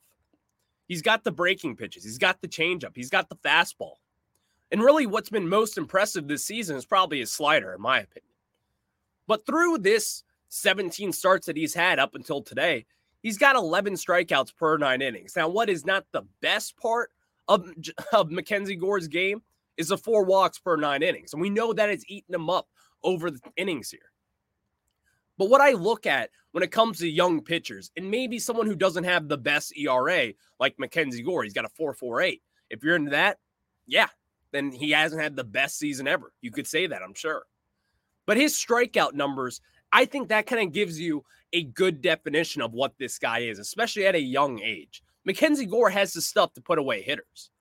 He's 0.88 1.02
got 1.02 1.24
the 1.24 1.32
breaking 1.32 1.78
pitches, 1.78 2.04
he's 2.04 2.18
got 2.18 2.42
the 2.42 2.48
changeup, 2.48 2.96
he's 2.96 3.10
got 3.10 3.30
the 3.30 3.38
fastball. 3.38 3.96
And 4.72 4.82
really, 4.82 5.06
what's 5.06 5.30
been 5.30 5.48
most 5.48 5.78
impressive 5.78 6.28
this 6.28 6.46
season 6.46 6.78
is 6.78 6.86
probably 6.86 7.20
his 7.20 7.32
slider, 7.32 7.74
in 7.74 7.82
my 7.82 8.00
opinion. 8.00 8.32
But 9.28 9.46
through 9.46 9.80
this 9.80 10.24
17 10.50 11.14
starts 11.14 11.46
that 11.48 11.58
he's 11.58 11.74
had 11.74 12.00
up 12.00 12.16
until 12.16 12.42
today, 12.42 12.86
he's 13.24 13.38
got 13.38 13.56
11 13.56 13.94
strikeouts 13.94 14.56
per 14.56 14.78
nine 14.78 15.02
innings. 15.02 15.36
Now, 15.36 15.48
what 15.48 15.70
is 15.70 15.86
not 15.86 16.06
the 16.12 16.24
best 16.42 16.78
part 16.78 17.12
of, 17.52 17.70
of 18.14 18.32
Mackenzie 18.32 18.76
Gore's 18.76 19.08
game 19.08 19.42
is 19.78 19.90
the 19.90 19.98
four 19.98 20.24
walks 20.24 20.60
per 20.60 20.76
nine 20.76 21.04
innings. 21.04 21.34
And 21.34 21.42
we 21.42 21.50
know 21.50 21.74
that 21.74 21.90
it's 21.90 22.06
eaten 22.08 22.34
him 22.34 22.50
up 22.50 22.68
over 23.04 23.32
the 23.32 23.40
innings 23.58 23.90
here. 23.92 24.00
But 25.38 25.50
what 25.50 25.62
I 25.62 25.72
look 25.72 26.06
at 26.06 26.30
when 26.52 26.64
it 26.64 26.72
comes 26.72 27.00
to 27.00 27.10
young 27.10 27.42
pitchers, 27.42 27.92
and 27.98 28.12
maybe 28.12 28.38
someone 28.38 28.68
who 28.68 28.76
doesn't 28.76 29.06
have 29.06 29.28
the 29.28 29.38
best 29.38 29.76
ERA 29.76 30.34
like 30.60 30.78
Mackenzie 30.78 31.24
Gore, 31.24 31.44
he's 31.44 31.54
got 31.54 31.66
a 31.66 31.82
4.48. 31.82 32.42
If 32.70 32.84
you're 32.84 32.96
into 32.96 33.12
that, 33.12 33.40
yeah, 33.88 34.08
then 34.52 34.72
he 34.72 34.92
hasn't 34.92 35.22
had 35.22 35.36
the 35.36 35.44
best 35.44 35.80
season 35.80 36.08
ever. 36.08 36.32
You 36.42 36.52
could 36.52 36.68
say 36.68 36.88
that, 36.88 37.02
I'm 37.02 37.14
sure. 37.14 37.44
But 38.26 38.38
his 38.38 38.54
strikeout 38.54 39.14
numbers, 39.14 39.62
I 39.92 40.06
think 40.06 40.30
that 40.30 40.46
kind 40.46 40.62
of 40.62 40.74
gives 40.74 41.00
you 41.00 41.24
a 41.54 41.64
good 41.64 42.02
definition 42.02 42.62
of 42.62 42.74
what 42.74 42.98
this 42.98 43.18
guy 43.18 43.40
is, 43.40 43.60
especially 43.60 44.06
at 44.06 44.16
a 44.16 44.22
young 44.22 44.60
age. 44.60 45.04
Mackenzie 45.26 45.66
Gore 45.66 45.90
has 45.90 46.14
the 46.14 46.22
stuff 46.22 46.54
to 46.54 46.62
put 46.62 46.80
away 46.80 47.02
hitters. 47.02 47.52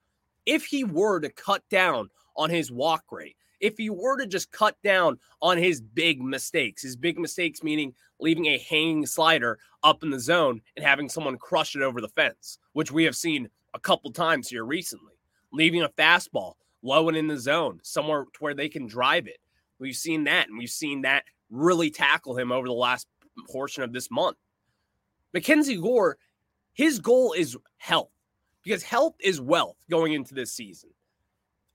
If 0.45 0.65
he 0.65 0.83
were 0.83 1.19
to 1.19 1.29
cut 1.29 1.63
down 1.69 2.09
on 2.35 2.49
his 2.49 2.71
walk 2.71 3.03
rate, 3.11 3.35
if 3.59 3.77
he 3.77 3.89
were 3.89 4.17
to 4.17 4.25
just 4.25 4.51
cut 4.51 4.75
down 4.83 5.19
on 5.41 5.57
his 5.57 5.81
big 5.81 6.21
mistakes, 6.21 6.81
his 6.81 6.95
big 6.95 7.19
mistakes 7.19 7.61
meaning 7.61 7.93
leaving 8.19 8.47
a 8.47 8.57
hanging 8.57 9.05
slider 9.05 9.59
up 9.83 10.03
in 10.03 10.09
the 10.09 10.19
zone 10.19 10.61
and 10.75 10.85
having 10.85 11.09
someone 11.09 11.37
crush 11.37 11.75
it 11.75 11.81
over 11.81 12.01
the 12.01 12.09
fence, 12.09 12.57
which 12.73 12.91
we 12.91 13.03
have 13.03 13.15
seen 13.15 13.47
a 13.73 13.79
couple 13.79 14.11
times 14.11 14.49
here 14.49 14.65
recently, 14.65 15.13
leaving 15.53 15.83
a 15.83 15.89
fastball 15.89 16.53
low 16.83 17.07
and 17.07 17.17
in 17.17 17.27
the 17.27 17.37
zone, 17.37 17.79
somewhere 17.83 18.23
to 18.23 18.39
where 18.39 18.55
they 18.55 18.67
can 18.67 18.87
drive 18.87 19.27
it. 19.27 19.37
We've 19.79 19.95
seen 19.95 20.23
that, 20.25 20.49
and 20.49 20.57
we've 20.57 20.69
seen 20.69 21.01
that 21.01 21.25
really 21.51 21.91
tackle 21.91 22.37
him 22.37 22.51
over 22.51 22.67
the 22.67 22.73
last 22.73 23.07
portion 23.49 23.83
of 23.83 23.93
this 23.93 24.09
month. 24.09 24.37
Mackenzie 25.33 25.77
Gore, 25.77 26.17
his 26.73 26.99
goal 26.99 27.33
is 27.33 27.57
health 27.77 28.11
because 28.63 28.83
health 28.83 29.15
is 29.19 29.41
wealth 29.41 29.77
going 29.89 30.13
into 30.13 30.33
this 30.33 30.51
season. 30.53 30.89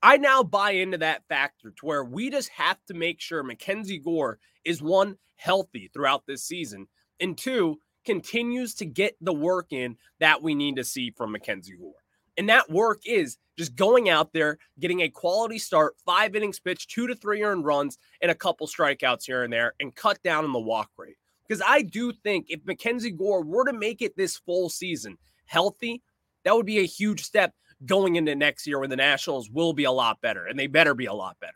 I 0.01 0.17
now 0.17 0.43
buy 0.43 0.71
into 0.71 0.99
that 0.99 1.27
factor 1.27 1.71
to 1.71 1.85
where 1.85 2.03
we 2.03 2.29
just 2.29 2.49
have 2.49 2.77
to 2.85 2.93
make 2.93 3.19
sure 3.19 3.43
Mackenzie 3.43 3.97
Gore 3.97 4.39
is 4.63 4.81
one, 4.81 5.17
healthy 5.35 5.89
throughout 5.93 6.25
this 6.27 6.43
season, 6.43 6.87
and 7.19 7.37
two, 7.37 7.79
continues 8.05 8.73
to 8.75 8.85
get 8.85 9.17
the 9.19 9.33
work 9.33 9.67
in 9.71 9.97
that 10.19 10.41
we 10.41 10.55
need 10.55 10.77
to 10.77 10.83
see 10.83 11.11
from 11.11 11.31
Mackenzie 11.31 11.75
Gore. 11.75 11.91
And 12.37 12.47
that 12.47 12.69
work 12.69 13.01
is 13.05 13.37
just 13.57 13.75
going 13.75 14.07
out 14.09 14.31
there, 14.31 14.59
getting 14.79 15.01
a 15.01 15.09
quality 15.09 15.57
start, 15.57 15.95
five 16.05 16.35
innings 16.35 16.59
pitched, 16.59 16.91
two 16.91 17.07
to 17.07 17.15
three 17.15 17.43
earned 17.43 17.65
runs, 17.65 17.97
and 18.21 18.31
a 18.31 18.35
couple 18.35 18.67
strikeouts 18.67 19.25
here 19.25 19.43
and 19.43 19.51
there, 19.51 19.73
and 19.79 19.95
cut 19.95 20.21
down 20.23 20.45
on 20.45 20.53
the 20.53 20.59
walk 20.59 20.91
rate. 20.97 21.17
Because 21.47 21.63
I 21.65 21.81
do 21.81 22.11
think 22.11 22.47
if 22.49 22.65
Mackenzie 22.65 23.11
Gore 23.11 23.43
were 23.43 23.65
to 23.65 23.73
make 23.73 24.01
it 24.01 24.17
this 24.17 24.37
full 24.37 24.69
season 24.69 25.17
healthy, 25.45 26.01
that 26.43 26.55
would 26.55 26.65
be 26.65 26.79
a 26.79 26.85
huge 26.85 27.23
step 27.23 27.53
going 27.85 28.15
into 28.15 28.35
next 28.35 28.67
year 28.67 28.79
when 28.79 28.89
the 28.89 28.95
Nationals 28.95 29.49
will 29.49 29.73
be 29.73 29.85
a 29.85 29.91
lot 29.91 30.19
better, 30.21 30.45
and 30.45 30.57
they 30.57 30.67
better 30.67 30.93
be 30.93 31.05
a 31.05 31.13
lot 31.13 31.39
better. 31.39 31.53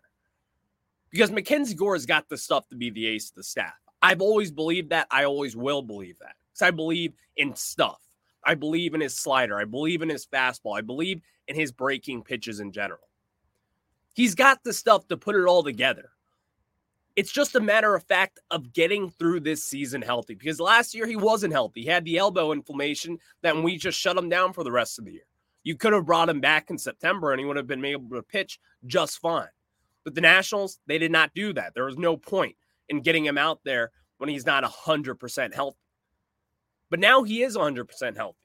Because 1.10 1.32
Mackenzie 1.32 1.76
Gore 1.76 1.96
has 1.96 2.06
got 2.06 2.30
the 2.30 2.38
stuff 2.38 2.68
to 2.70 2.76
be 2.76 2.90
the 2.90 3.08
ace 3.08 3.30
of 3.30 3.36
the 3.36 3.44
staff. 3.44 3.74
I've 4.02 4.22
always 4.22 4.52
believed 4.52 4.92
that. 4.92 5.08
I 5.12 5.26
always 5.26 5.56
will 5.56 5.82
believe 5.82 6.18
that. 6.20 6.36
Because 6.52 6.68
I 6.68 6.72
believe 6.72 7.14
in 7.36 7.56
stuff. 7.56 8.00
I 8.44 8.56
believe 8.56 8.94
in 8.94 9.02
his 9.02 9.16
slider. 9.16 9.60
I 9.60 9.66
believe 9.66 10.02
in 10.02 10.10
his 10.10 10.26
fastball. 10.26 10.78
I 10.78 10.82
believe 10.82 11.22
in 11.48 11.56
his 11.56 11.72
breaking 11.72 12.24
pitches 12.24 12.60
in 12.60 12.72
general. 12.72 13.08
He's 14.14 14.36
got 14.36 14.64
the 14.64 14.74
stuff 14.74 15.08
to 15.10 15.18
put 15.18 15.36
it 15.36 15.46
all 15.46 15.64
together. 15.64 16.12
It's 17.16 17.32
just 17.32 17.56
a 17.56 17.60
matter 17.60 17.94
of 17.94 18.04
fact 18.04 18.40
of 18.52 18.72
getting 18.72 19.10
through 19.10 19.42
this 19.42 19.64
season 19.64 20.02
healthy 20.02 20.34
because 20.34 20.60
last 20.60 20.96
year 20.96 21.06
he 21.06 21.18
wasn't 21.18 21.54
healthy. 21.54 21.82
He 21.82 21.88
had 21.88 22.06
the 22.06 22.18
elbow 22.18 22.54
inflammation 22.54 23.20
that 23.42 23.62
we 23.62 23.78
just 23.78 24.00
shut 24.00 24.18
him 24.18 24.30
down 24.30 24.54
for 24.54 24.64
the 24.64 24.72
rest 24.72 24.98
of 24.98 25.06
the 25.06 25.12
year. 25.12 25.26
You 25.64 25.76
could 25.76 25.94
have 25.94 26.06
brought 26.06 26.30
him 26.30 26.40
back 26.40 26.70
in 26.70 26.78
September 26.78 27.32
and 27.32 27.40
he 27.40 27.46
would 27.46 27.58
have 27.58 27.68
been 27.68 27.84
able 27.84 28.10
to 28.16 28.24
pitch 28.24 28.60
just 28.86 29.20
fine. 29.20 29.50
But 30.04 30.16
the 30.16 30.22
Nationals, 30.22 30.80
they 30.88 30.98
did 30.98 31.12
not 31.12 31.34
do 31.36 31.54
that. 31.54 31.74
There 31.74 31.86
was 31.86 31.98
no 31.98 32.16
point 32.18 32.56
in 32.90 33.02
getting 33.02 33.26
him 33.26 33.38
out 33.38 33.60
there 33.64 33.92
when 34.18 34.30
he's 34.30 34.46
not 34.46 34.64
100% 34.64 35.54
healthy. 35.54 35.78
But 36.90 37.00
now 37.00 37.24
he 37.24 37.44
is 37.44 37.58
100% 37.58 38.16
healthy. 38.16 38.38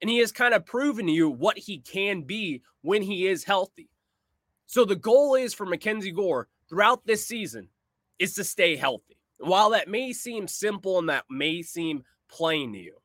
And 0.00 0.10
he 0.10 0.18
has 0.18 0.32
kind 0.32 0.54
of 0.54 0.64
proven 0.64 1.06
to 1.06 1.12
you 1.12 1.28
what 1.28 1.58
he 1.58 1.78
can 1.78 2.22
be 2.22 2.62
when 2.82 3.02
he 3.02 3.26
is 3.26 3.44
healthy. 3.44 3.90
So 4.66 4.84
the 4.84 4.96
goal 4.96 5.34
is 5.34 5.54
for 5.54 5.66
Mackenzie 5.66 6.12
Gore 6.12 6.48
throughout 6.68 7.04
this 7.06 7.26
season 7.26 7.68
is 8.18 8.34
to 8.34 8.44
stay 8.44 8.76
healthy. 8.76 9.16
While 9.38 9.70
that 9.70 9.88
may 9.88 10.12
seem 10.12 10.48
simple 10.48 10.98
and 10.98 11.08
that 11.08 11.24
may 11.30 11.62
seem 11.62 12.02
plain 12.28 12.72
to 12.72 12.78
you, 12.78 12.96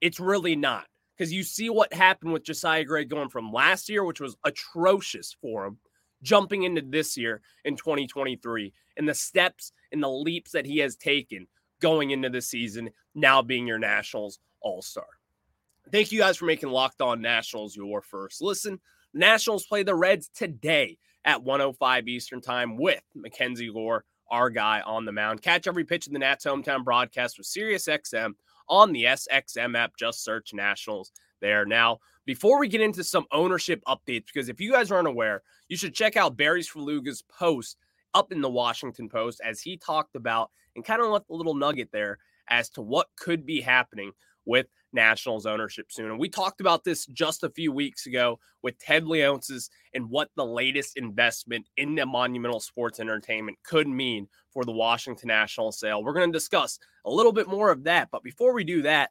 it's 0.00 0.20
really 0.20 0.56
not. 0.56 0.86
Because 1.16 1.32
you 1.32 1.42
see 1.42 1.68
what 1.68 1.92
happened 1.92 2.32
with 2.32 2.44
Josiah 2.44 2.84
Gray 2.84 3.04
going 3.04 3.28
from 3.28 3.52
last 3.52 3.90
year, 3.90 4.04
which 4.04 4.20
was 4.20 4.36
atrocious 4.44 5.36
for 5.40 5.66
him, 5.66 5.78
jumping 6.22 6.62
into 6.62 6.80
this 6.80 7.16
year 7.16 7.42
in 7.64 7.76
2023, 7.76 8.72
and 8.96 9.08
the 9.08 9.14
steps 9.14 9.72
and 9.92 10.02
the 10.02 10.08
leaps 10.08 10.52
that 10.52 10.64
he 10.64 10.78
has 10.78 10.96
taken 10.96 11.46
going 11.80 12.10
into 12.10 12.30
the 12.30 12.40
season, 12.40 12.90
now 13.14 13.42
being 13.42 13.66
your 13.66 13.78
Nationals 13.78 14.38
All 14.62 14.80
Star. 14.80 15.06
Thank 15.92 16.12
you 16.12 16.20
guys 16.20 16.36
for 16.36 16.44
making 16.44 16.70
Locked 16.70 17.00
On 17.00 17.20
Nationals 17.20 17.76
your 17.76 18.00
first 18.00 18.40
listen. 18.40 18.80
Nationals 19.12 19.66
play 19.66 19.82
the 19.82 19.94
Reds 19.94 20.30
today 20.34 20.98
at 21.24 21.42
105 21.42 22.08
Eastern 22.08 22.40
Time 22.40 22.76
with 22.76 23.02
Mackenzie 23.14 23.72
Gore, 23.72 24.04
our 24.30 24.50
guy 24.50 24.80
on 24.82 25.04
the 25.04 25.12
mound. 25.12 25.42
Catch 25.42 25.66
every 25.66 25.84
pitch 25.84 26.06
in 26.06 26.12
the 26.12 26.18
Nats 26.18 26.44
hometown 26.44 26.84
broadcast 26.84 27.38
with 27.38 27.46
SiriusXM 27.46 28.34
on 28.68 28.92
the 28.92 29.04
SXM 29.04 29.76
app. 29.76 29.96
Just 29.96 30.24
search 30.24 30.54
Nationals 30.54 31.12
there. 31.40 31.64
Now, 31.64 31.98
before 32.26 32.58
we 32.58 32.68
get 32.68 32.80
into 32.80 33.02
some 33.02 33.26
ownership 33.32 33.82
updates, 33.86 34.26
because 34.32 34.48
if 34.48 34.60
you 34.60 34.72
guys 34.72 34.90
aren't 34.90 35.08
aware, 35.08 35.42
you 35.68 35.76
should 35.76 35.94
check 35.94 36.16
out 36.16 36.36
Barry's 36.36 36.70
Svrluga's 36.70 37.22
post 37.22 37.76
up 38.14 38.32
in 38.32 38.40
the 38.40 38.50
Washington 38.50 39.08
Post 39.08 39.40
as 39.44 39.60
he 39.60 39.76
talked 39.76 40.16
about 40.16 40.50
and 40.74 40.84
kind 40.84 41.00
of 41.00 41.08
left 41.08 41.30
a 41.30 41.34
little 41.34 41.54
nugget 41.54 41.90
there 41.92 42.18
as 42.48 42.68
to 42.70 42.82
what 42.82 43.08
could 43.16 43.46
be 43.46 43.60
happening 43.60 44.12
with 44.44 44.66
Nationals 44.92 45.46
ownership 45.46 45.86
soon. 45.90 46.10
And 46.10 46.18
we 46.18 46.28
talked 46.28 46.60
about 46.60 46.84
this 46.84 47.06
just 47.06 47.44
a 47.44 47.50
few 47.50 47.72
weeks 47.72 48.06
ago 48.06 48.38
with 48.62 48.78
Ted 48.78 49.04
Leonsis 49.04 49.70
and 49.94 50.10
what 50.10 50.30
the 50.36 50.44
latest 50.44 50.96
investment 50.96 51.66
in 51.76 51.94
the 51.94 52.06
Monumental 52.06 52.60
Sports 52.60 53.00
Entertainment 53.00 53.58
could 53.62 53.88
mean 53.88 54.28
for 54.50 54.64
the 54.64 54.72
Washington 54.72 55.28
Nationals 55.28 55.78
sale. 55.78 56.02
We're 56.02 56.12
going 56.12 56.32
to 56.32 56.36
discuss 56.36 56.78
a 57.04 57.10
little 57.10 57.32
bit 57.32 57.48
more 57.48 57.70
of 57.70 57.84
that. 57.84 58.08
But 58.10 58.22
before 58.22 58.52
we 58.52 58.64
do 58.64 58.82
that, 58.82 59.10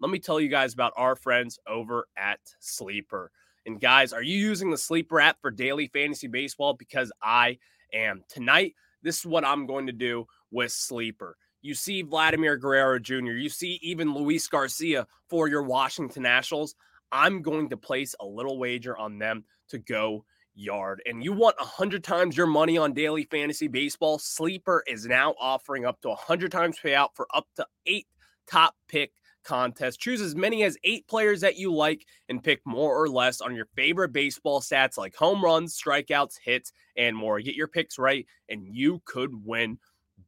let 0.00 0.10
me 0.10 0.18
tell 0.18 0.40
you 0.40 0.48
guys 0.48 0.74
about 0.74 0.92
our 0.96 1.16
friends 1.16 1.58
over 1.66 2.06
at 2.16 2.40
Sleeper. 2.60 3.30
And 3.66 3.80
guys, 3.80 4.12
are 4.12 4.22
you 4.22 4.38
using 4.38 4.70
the 4.70 4.78
Sleeper 4.78 5.20
app 5.20 5.40
for 5.40 5.50
daily 5.50 5.88
fantasy 5.88 6.28
baseball? 6.28 6.74
Because 6.74 7.12
I 7.22 7.58
am. 7.92 8.22
Tonight, 8.28 8.74
this 9.02 9.18
is 9.18 9.26
what 9.26 9.44
I'm 9.44 9.66
going 9.66 9.86
to 9.86 9.92
do 9.92 10.26
with 10.50 10.72
Sleeper. 10.72 11.36
You 11.62 11.74
see 11.74 12.02
Vladimir 12.02 12.56
Guerrero 12.56 12.98
Jr., 12.98 13.32
you 13.32 13.48
see 13.48 13.78
even 13.82 14.14
Luis 14.14 14.46
Garcia 14.46 15.06
for 15.28 15.48
your 15.48 15.62
Washington 15.62 16.22
Nationals. 16.22 16.74
I'm 17.10 17.42
going 17.42 17.68
to 17.70 17.76
place 17.76 18.14
a 18.20 18.26
little 18.26 18.58
wager 18.58 18.96
on 18.96 19.18
them 19.18 19.44
to 19.68 19.78
go 19.78 20.24
yard. 20.54 21.02
And 21.06 21.22
you 21.22 21.32
want 21.32 21.58
100 21.58 22.04
times 22.04 22.36
your 22.36 22.46
money 22.46 22.76
on 22.76 22.92
daily 22.92 23.24
fantasy 23.24 23.68
baseball? 23.68 24.18
Sleeper 24.18 24.82
is 24.86 25.06
now 25.06 25.34
offering 25.40 25.84
up 25.84 26.00
to 26.02 26.08
100 26.08 26.52
times 26.52 26.76
payout 26.82 27.10
for 27.14 27.26
up 27.34 27.46
to 27.56 27.66
eight 27.86 28.06
top 28.46 28.74
pick 28.88 29.12
contests. 29.44 29.96
Choose 29.96 30.20
as 30.20 30.34
many 30.34 30.62
as 30.64 30.76
eight 30.84 31.06
players 31.08 31.40
that 31.40 31.56
you 31.56 31.72
like 31.72 32.06
and 32.28 32.42
pick 32.42 32.60
more 32.66 33.00
or 33.00 33.08
less 33.08 33.40
on 33.40 33.54
your 33.54 33.66
favorite 33.74 34.12
baseball 34.12 34.60
stats 34.60 34.98
like 34.98 35.14
home 35.14 35.42
runs, 35.42 35.80
strikeouts, 35.80 36.34
hits, 36.42 36.72
and 36.96 37.16
more. 37.16 37.40
Get 37.40 37.54
your 37.54 37.68
picks 37.68 37.98
right, 37.98 38.26
and 38.48 38.66
you 38.70 39.00
could 39.06 39.30
win 39.44 39.78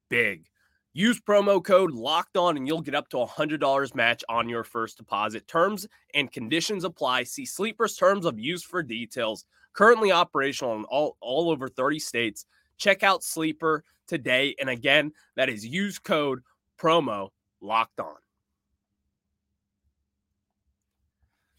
big. 0.08 0.46
Use 0.92 1.20
promo 1.20 1.62
code 1.62 1.92
locked 1.92 2.37
on 2.37 2.56
and 2.56 2.66
you'll 2.66 2.80
get 2.80 2.97
up 2.97 3.09
to 3.11 3.18
a 3.18 3.26
$100 3.26 3.94
match 3.94 4.25
on 4.28 4.49
your 4.49 4.64
first 4.64 4.97
deposit. 4.97 5.47
Terms 5.47 5.87
and 6.14 6.32
conditions 6.32 6.82
apply. 6.82 7.23
See 7.23 7.47
Sleeper's 7.47 7.97
terms 7.97 8.26
of 8.26 8.40
use 8.40 8.64
for 8.64 8.82
details. 8.82 9.44
Currently 9.73 10.11
operational 10.11 10.75
in 10.76 10.85
all, 10.85 11.16
all 11.20 11.50
over 11.50 11.68
30 11.68 12.00
states. 12.00 12.47
Check 12.76 13.04
out 13.04 13.23
Sleeper 13.23 13.85
today. 14.09 14.56
And 14.59 14.68
again, 14.68 15.12
that 15.37 15.49
is 15.49 15.64
use 15.64 15.99
code 16.00 16.40
promo 16.78 17.28
locked 17.61 18.00
on. 18.00 18.16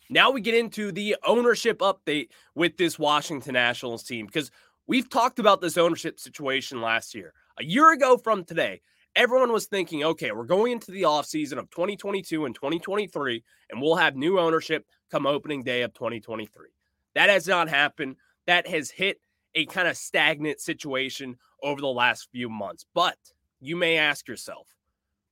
Now 0.10 0.30
we 0.32 0.42
get 0.42 0.56
into 0.56 0.92
the 0.92 1.16
ownership 1.26 1.80
update 1.80 2.30
with 2.54 2.76
this 2.76 3.00
Washington 3.00 3.54
Nationals 3.54 4.04
team 4.04 4.26
because 4.26 4.52
we've 4.86 5.10
talked 5.10 5.40
about 5.40 5.62
this 5.62 5.78
ownership 5.78 6.20
situation 6.20 6.82
last 6.82 7.16
year. 7.16 7.34
A 7.60 7.64
year 7.64 7.94
ago 7.94 8.18
from 8.18 8.44
today, 8.44 8.82
everyone 9.16 9.52
was 9.52 9.68
thinking, 9.68 10.04
okay, 10.04 10.32
we're 10.32 10.46
going 10.46 10.72
into 10.72 10.92
the 10.92 11.04
offseason 11.04 11.58
of 11.58 11.70
2022 11.70 12.46
and 12.46 12.56
2023, 12.56 13.44
and 13.70 13.82
we'll 13.82 13.96
have 13.96 14.16
new 14.16 14.40
ownership 14.40 14.86
come 15.12 15.26
opening 15.26 15.64
day 15.64 15.82
of 15.82 15.94
2023. 15.94 16.68
That 17.16 17.30
has 17.30 17.48
not 17.48 17.70
happened. 17.70 18.16
That 18.48 18.68
has 18.68 18.90
hit 18.90 19.20
a 19.56 19.66
kind 19.66 19.88
of 19.88 19.98
stagnant 19.98 20.62
situation 20.62 21.38
over 21.62 21.82
the 21.82 21.88
last 21.88 22.30
few 22.32 22.50
months. 22.50 22.86
But 22.94 23.18
you 23.60 23.76
may 23.76 23.98
ask 23.98 24.28
yourself, 24.28 24.68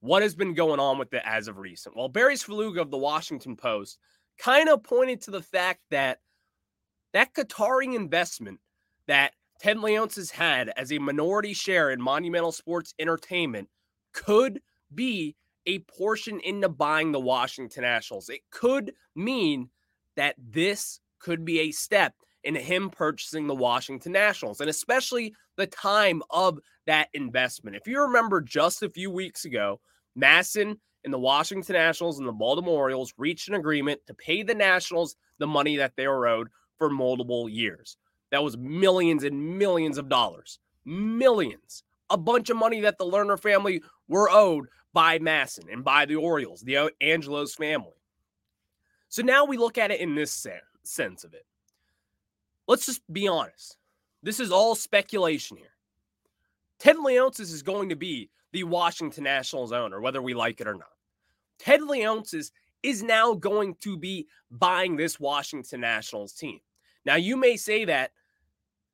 what 0.01 0.21
has 0.21 0.35
been 0.35 0.53
going 0.53 0.79
on 0.79 0.97
with 0.97 1.13
it 1.13 1.23
as 1.25 1.47
of 1.47 1.57
recent? 1.57 1.95
Well, 1.95 2.09
Barry 2.09 2.35
Svrluga 2.35 2.81
of 2.81 2.91
the 2.91 2.97
Washington 2.97 3.55
Post 3.55 3.97
kind 4.37 4.69
of 4.69 4.83
pointed 4.83 5.21
to 5.21 5.31
the 5.31 5.41
fact 5.41 5.81
that 5.91 6.19
that 7.13 7.33
Qatari 7.33 7.95
investment 7.95 8.59
that 9.07 9.33
Ted 9.59 9.77
Leonsis 9.77 10.31
had 10.31 10.71
as 10.77 10.91
a 10.91 10.99
minority 10.99 11.53
share 11.53 11.91
in 11.91 12.01
Monumental 12.01 12.51
Sports 12.51 12.93
Entertainment 12.97 13.67
could 14.13 14.61
be 14.95 15.35
a 15.65 15.79
portion 15.79 16.39
into 16.39 16.69
buying 16.69 17.11
the 17.11 17.19
Washington 17.19 17.83
Nationals. 17.83 18.29
It 18.29 18.41
could 18.51 18.93
mean 19.15 19.69
that 20.15 20.35
this 20.37 20.99
could 21.19 21.43
be 21.43 21.59
a 21.59 21.71
step 21.71 22.13
in 22.45 22.55
him 22.55 22.89
purchasing 22.89 23.47
the 23.47 23.55
Washington 23.55 24.13
Nationals, 24.13 24.61
and 24.61 24.69
especially 24.69 25.33
the 25.57 25.67
time 25.67 26.23
of 26.29 26.57
that 26.87 27.09
investment. 27.13 27.75
If 27.75 27.85
you 27.85 28.01
remember 28.01 28.39
just 28.39 28.81
a 28.81 28.89
few 28.89 29.11
weeks 29.11 29.43
ago, 29.43 29.81
MASN 30.17 30.77
and 31.03 31.13
the 31.13 31.19
Washington 31.19 31.73
Nationals 31.73 32.17
and 32.17 32.27
the 32.27 32.31
Baltimore 32.31 32.77
Orioles 32.77 33.13
reached 33.17 33.49
an 33.49 33.55
agreement 33.55 33.99
to 34.07 34.13
pay 34.13 34.41
the 34.41 34.55
Nationals 34.55 35.17
the 35.37 35.47
money 35.47 35.75
that 35.77 35.93
they 35.97 36.07
were 36.07 36.27
owed 36.27 36.47
for 36.77 36.89
multiple 36.89 37.49
years. 37.49 37.97
That 38.31 38.43
was 38.43 38.57
millions 38.57 39.23
and 39.23 39.57
millions 39.57 39.97
of 39.97 40.09
dollars. 40.09 40.59
Millions. 40.85 41.83
A 42.09 42.17
bunch 42.17 42.49
of 42.49 42.57
money 42.57 42.81
that 42.81 42.97
the 42.97 43.05
Lerner 43.05 43.39
family 43.39 43.81
were 44.07 44.29
owed 44.29 44.67
by 44.93 45.19
MASN 45.19 45.71
and 45.71 45.83
by 45.83 46.05
the 46.05 46.15
Orioles, 46.15 46.61
the 46.61 46.91
Angelos 47.01 47.55
family. 47.55 47.93
So 49.09 49.21
now 49.21 49.45
we 49.45 49.57
look 49.57 49.77
at 49.77 49.91
it 49.91 49.99
in 49.99 50.15
this 50.15 50.45
sense 50.83 51.23
of 51.23 51.33
it. 51.33 51.45
Let's 52.67 52.85
just 52.85 53.01
be 53.11 53.27
honest. 53.27 53.77
This 54.21 54.39
is 54.39 54.51
all 54.51 54.75
speculation 54.75 55.57
here. 55.57 55.67
Ted 56.79 56.97
Leonsis 56.97 57.51
is 57.53 57.63
going 57.63 57.89
to 57.89 57.95
be 57.95 58.29
the 58.51 58.63
Washington 58.63 59.23
Nationals 59.23 59.71
owner, 59.71 60.01
whether 60.01 60.21
we 60.21 60.33
like 60.33 60.61
it 60.61 60.67
or 60.67 60.75
not. 60.75 60.91
Ted 61.57 61.81
Leonsis 61.81 62.51
is 62.83 63.03
now 63.03 63.33
going 63.33 63.75
to 63.81 63.97
be 63.97 64.27
buying 64.49 64.95
this 64.95 65.19
Washington 65.19 65.81
Nationals 65.81 66.33
team. 66.33 66.59
Now, 67.05 67.15
you 67.15 67.37
may 67.37 67.57
say 67.57 67.85
that 67.85 68.11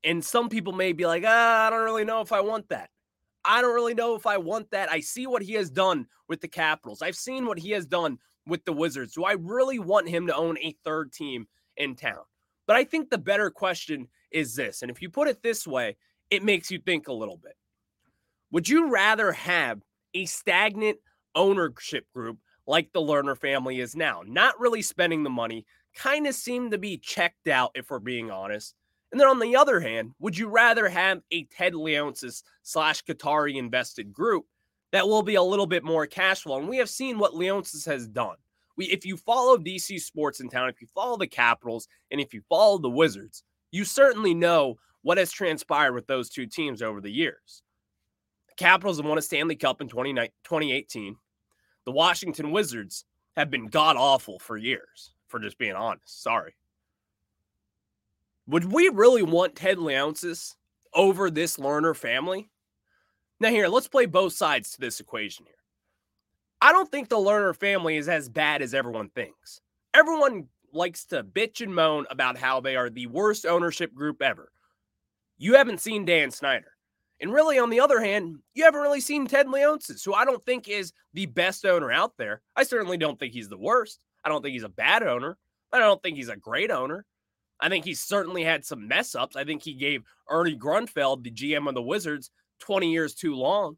and 0.04 0.24
some 0.24 0.50
people 0.50 0.74
may 0.74 0.94
be 0.94 1.06
like, 1.06 1.24
ah, 1.26 1.68
I 1.68 1.70
don't 1.70 1.84
really 1.84 2.06
know 2.06 2.22
if 2.22 2.32
I 2.32 2.42
want 2.42 2.70
that. 2.70 2.90
I 3.44 3.62
don't 3.62 3.76
really 3.76 3.94
know 3.94 4.16
if 4.16 4.26
I 4.26 4.38
want 4.38 4.72
that. 4.72 4.92
I 4.92 5.00
see 5.00 5.28
what 5.28 5.44
he 5.44 5.54
has 5.54 5.70
done 5.70 6.08
with 6.28 6.42
the 6.42 6.48
Capitals. 6.48 7.02
I've 7.02 7.16
seen 7.16 7.46
what 7.46 7.60
he 7.60 7.72
has 7.72 7.86
done 7.86 8.18
with 8.48 8.66
the 8.66 8.74
Wizards. 8.74 9.14
Do 9.14 9.24
I 9.24 9.34
really 9.34 9.80
want 9.80 10.10
him 10.10 10.28
to 10.28 10.36
own 10.36 10.58
a 10.60 10.76
third 10.84 11.14
team 11.14 11.48
in 11.78 11.96
town? 11.96 12.24
But 12.68 12.76
I 12.76 12.84
think 12.84 13.10
the 13.10 13.18
better 13.18 13.52
question 13.52 14.08
is 14.32 14.56
this. 14.56 14.82
And 14.82 14.90
if 14.90 15.02
you 15.02 15.10
put 15.10 15.28
it 15.28 15.44
this 15.44 15.68
way, 15.68 15.96
it 16.32 16.44
makes 16.44 16.72
you 16.72 16.80
think 16.80 17.08
a 17.08 17.14
little 17.14 17.38
bit. 17.38 17.56
Would 18.52 18.68
you 18.68 18.90
rather 18.90 19.32
have 19.32 19.82
a 20.14 20.26
stagnant 20.26 20.98
ownership 21.36 22.06
group 22.14 22.40
like 22.66 22.92
the 22.94 23.02
Lerner 23.02 23.38
family 23.38 23.80
is 23.80 23.96
now, 23.96 24.24
not 24.26 24.60
really 24.60 24.82
spending 24.82 25.24
the 25.24 25.30
money, 25.30 25.66
kind 25.94 26.26
of 26.26 26.34
seem 26.34 26.72
to 26.72 26.78
be 26.80 26.98
checked 26.98 27.48
out, 27.48 27.72
if 27.76 27.92
we're 27.92 28.00
being 28.00 28.32
honest? 28.32 28.74
And 29.16 29.20
then 29.22 29.30
on 29.30 29.40
the 29.40 29.56
other 29.56 29.80
hand, 29.80 30.12
would 30.20 30.38
you 30.38 30.50
rather 30.50 30.90
have 30.90 31.22
a 31.32 31.46
Ted 31.46 31.72
Leonsis 31.72 32.44
slash 32.64 33.02
Qatari 33.02 33.56
invested 33.56 34.12
group 34.12 34.44
that 34.92 35.08
will 35.08 35.24
be 35.24 35.36
a 35.36 35.42
little 35.42 35.68
bit 35.68 35.86
more 35.86 36.06
cash 36.06 36.42
flow? 36.42 36.60
And 36.60 36.68
we 36.68 36.76
have 36.80 36.90
seen 36.90 37.18
what 37.18 37.32
Leonsis 37.32 37.86
has 37.86 38.10
done. 38.10 38.36
We, 38.76 38.88
if 38.88 39.06
you 39.06 39.16
follow 39.16 39.56
DC 39.56 40.02
sports 40.02 40.42
in 40.42 40.50
town, 40.50 40.68
if 40.68 40.82
you 40.82 40.88
follow 40.94 41.16
the 41.16 41.28
Capitals, 41.28 41.88
and 42.12 42.20
if 42.20 42.34
you 42.34 42.42
follow 42.50 42.78
the 42.78 42.90
Wizards, 42.90 43.44
you 43.72 43.86
certainly 43.86 44.34
know 44.34 44.76
what 45.02 45.18
has 45.18 45.32
transpired 45.32 45.94
with 45.94 46.08
those 46.08 46.30
two 46.30 46.46
teams 46.46 46.82
over 46.82 47.00
the 47.00 47.10
years. 47.10 47.64
The 48.50 48.56
Capitals 48.56 48.98
have 48.98 49.06
won 49.06 49.18
a 49.18 49.22
Stanley 49.22 49.56
Cup 49.56 49.80
in 49.80 49.88
2018. 49.88 51.16
The 51.86 51.92
Washington 51.94 52.52
Wizards 52.52 53.06
have 53.38 53.50
been 53.50 53.68
god 53.68 53.96
awful 53.96 54.40
for 54.40 54.58
years, 54.58 55.14
for 55.30 55.40
just 55.40 55.58
being 55.58 55.76
honest. 55.76 56.22
Sorry. 56.22 56.54
Would 58.48 58.72
we 58.72 58.90
really 58.90 59.24
want 59.24 59.56
Ted 59.56 59.78
Leonsis 59.78 60.56
over 60.94 61.32
this 61.32 61.58
Lerner 61.58 61.96
family? 61.96 62.50
Now, 63.40 63.50
here, 63.50 63.68
let's 63.68 63.88
play 63.88 64.06
both 64.06 64.34
sides 64.34 64.72
to 64.72 64.80
this 64.80 65.00
equation 65.00 65.46
here. 65.46 65.56
I 66.62 66.72
don't 66.72 66.90
think 66.90 67.10
the 67.10 67.18
Lerner 67.18 67.56
family 67.56 67.98
is 67.98 68.08
as 68.08 68.30
bad 68.30 68.62
as 68.62 68.74
everyone 68.74 69.10
thinks. 69.10 69.62
Everyone 69.94 70.48
likes 70.72 71.06
to 71.06 71.24
bitch 71.24 71.62
and 71.62 71.74
moan 71.74 72.06
about 72.10 72.38
how 72.38 72.60
they 72.60 72.76
are 72.76 72.90
the 72.90 73.08
worst 73.08 73.46
ownership 73.46 73.94
group 73.94 74.22
ever. 74.22 74.52
You 75.38 75.56
haven't 75.56 75.82
seen 75.82 76.06
Dan 76.06 76.32
Snyder. 76.32 76.72
And 77.22 77.34
really, 77.34 77.60
on 77.60 77.70
the 77.70 77.80
other 77.80 78.00
hand, 78.00 78.38
you 78.54 78.64
haven't 78.64 78.82
really 78.82 79.02
seen 79.02 79.26
Ted 79.26 79.48
Leonsis, 79.48 80.04
who 80.04 80.14
I 80.14 80.26
don't 80.26 80.46
think 80.46 80.68
is 80.68 80.94
the 81.14 81.26
best 81.26 81.66
owner 81.66 81.92
out 81.92 82.14
there. 82.18 82.42
I 82.56 82.64
certainly 82.64 82.98
don't 82.98 83.18
think 83.18 83.34
he's 83.34 83.50
the 83.50 83.58
worst. 83.58 84.00
I 84.24 84.30
don't 84.30 84.42
think 84.42 84.54
he's 84.54 84.64
a 84.64 84.70
bad 84.70 85.02
owner. 85.02 85.38
I 85.72 85.80
don't 85.80 86.02
think 86.04 86.18
he's 86.18 86.30
a 86.30 86.36
great 86.36 86.72
owner. 86.72 87.06
I 87.60 87.70
think 87.70 87.86
he 87.86 87.94
certainly 87.94 88.44
had 88.44 88.66
some 88.66 88.88
mess 88.88 89.16
ups. 89.16 89.36
I 89.36 89.44
think 89.44 89.64
he 89.64 89.74
gave 89.74 90.04
Ernie 90.30 90.58
Grunfeld, 90.58 91.24
the 91.24 91.32
GM 91.32 91.68
of 91.68 91.76
the 91.76 91.82
Wizards, 91.82 92.32
20 92.60 92.92
years 92.92 93.14
too 93.14 93.36
long. 93.36 93.78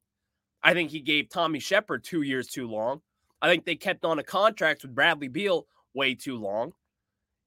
I 0.63 0.74
think 0.74 0.89
he 0.89 1.00
gave 1.01 1.29
Tommy 1.29 1.60
Sheppard 1.60 2.03
two 2.03 2.24
years 2.24 2.48
too 2.48 2.67
long. 2.67 3.01
I 3.41 3.50
think 3.50 3.65
they 3.65 3.75
kept 3.75 4.03
on 4.03 4.19
a 4.19 4.24
contract 4.24 4.81
with 4.81 4.96
Bradley 4.96 5.27
Beal 5.27 5.67
way 5.93 6.15
too 6.15 6.38
long. 6.38 6.74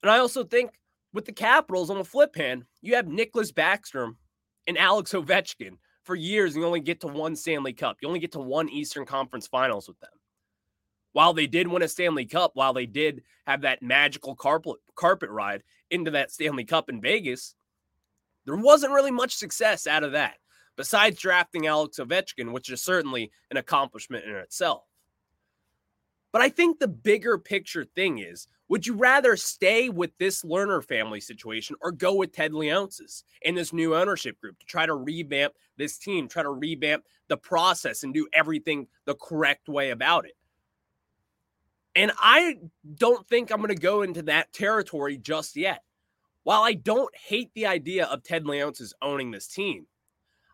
And 0.02 0.10
I 0.10 0.18
also 0.18 0.44
think 0.44 0.70
with 1.12 1.24
the 1.24 1.32
Capitals 1.32 1.90
on 1.90 1.98
the 1.98 2.04
flip 2.04 2.36
hand, 2.36 2.64
you 2.80 2.94
have 2.94 3.06
Nicklas 3.06 3.52
Backstrom 3.52 4.16
and 4.66 4.78
Alex 4.78 5.12
Ovechkin 5.12 5.76
for 6.04 6.14
years. 6.14 6.54
And 6.54 6.62
you 6.62 6.66
only 6.66 6.80
get 6.80 7.00
to 7.00 7.08
one 7.08 7.34
Stanley 7.34 7.72
Cup. 7.72 7.96
You 8.00 8.08
only 8.08 8.20
get 8.20 8.32
to 8.32 8.40
one 8.40 8.68
Eastern 8.68 9.04
Conference 9.04 9.46
Finals 9.46 9.88
with 9.88 9.98
them. 10.00 10.10
While 11.12 11.32
they 11.32 11.46
did 11.46 11.66
win 11.68 11.82
a 11.82 11.88
Stanley 11.88 12.26
Cup, 12.26 12.52
while 12.54 12.72
they 12.72 12.86
did 12.86 13.22
have 13.46 13.62
that 13.62 13.82
magical 13.82 14.36
carpet 14.36 14.76
carpet 14.94 15.30
ride 15.30 15.62
into 15.90 16.12
that 16.12 16.30
Stanley 16.30 16.64
Cup 16.64 16.88
in 16.88 17.00
Vegas, 17.00 17.54
there 18.46 18.56
wasn't 18.56 18.92
really 18.92 19.10
much 19.10 19.34
success 19.34 19.86
out 19.86 20.04
of 20.04 20.12
that. 20.12 20.34
Besides 20.76 21.20
drafting 21.20 21.66
Alex 21.66 21.98
Ovechkin, 21.98 22.52
which 22.52 22.70
is 22.70 22.82
certainly 22.82 23.32
an 23.50 23.56
accomplishment 23.56 24.24
in 24.24 24.34
itself. 24.36 24.84
But 26.32 26.42
I 26.42 26.48
think 26.48 26.78
the 26.78 26.88
bigger 26.88 27.38
picture 27.38 27.84
thing 27.84 28.18
is 28.18 28.46
would 28.68 28.86
you 28.86 28.94
rather 28.94 29.36
stay 29.36 29.88
with 29.88 30.16
this 30.18 30.44
Lerner 30.44 30.82
family 30.82 31.20
situation 31.20 31.74
or 31.82 31.90
go 31.90 32.14
with 32.14 32.32
Ted 32.32 32.52
Leonsis 32.52 33.24
in 33.42 33.56
this 33.56 33.72
new 33.72 33.96
ownership 33.96 34.40
group 34.40 34.60
to 34.60 34.66
try 34.66 34.86
to 34.86 34.94
revamp 34.94 35.54
this 35.76 35.98
team, 35.98 36.28
try 36.28 36.44
to 36.44 36.50
revamp 36.50 37.02
the 37.26 37.36
process 37.36 38.04
and 38.04 38.14
do 38.14 38.28
everything 38.32 38.86
the 39.06 39.16
correct 39.16 39.68
way 39.68 39.90
about 39.90 40.24
it? 40.24 40.36
And 41.96 42.12
I 42.18 42.58
don't 42.94 43.26
think 43.26 43.50
I'm 43.50 43.58
going 43.58 43.68
to 43.68 43.74
go 43.74 44.02
into 44.02 44.22
that 44.22 44.52
territory 44.52 45.16
just 45.16 45.56
yet. 45.56 45.82
While 46.44 46.62
I 46.62 46.72
don't 46.72 47.14
hate 47.16 47.50
the 47.54 47.66
idea 47.66 48.06
of 48.06 48.22
Ted 48.22 48.44
Leonsis 48.44 48.92
owning 49.02 49.30
this 49.30 49.46
team, 49.46 49.86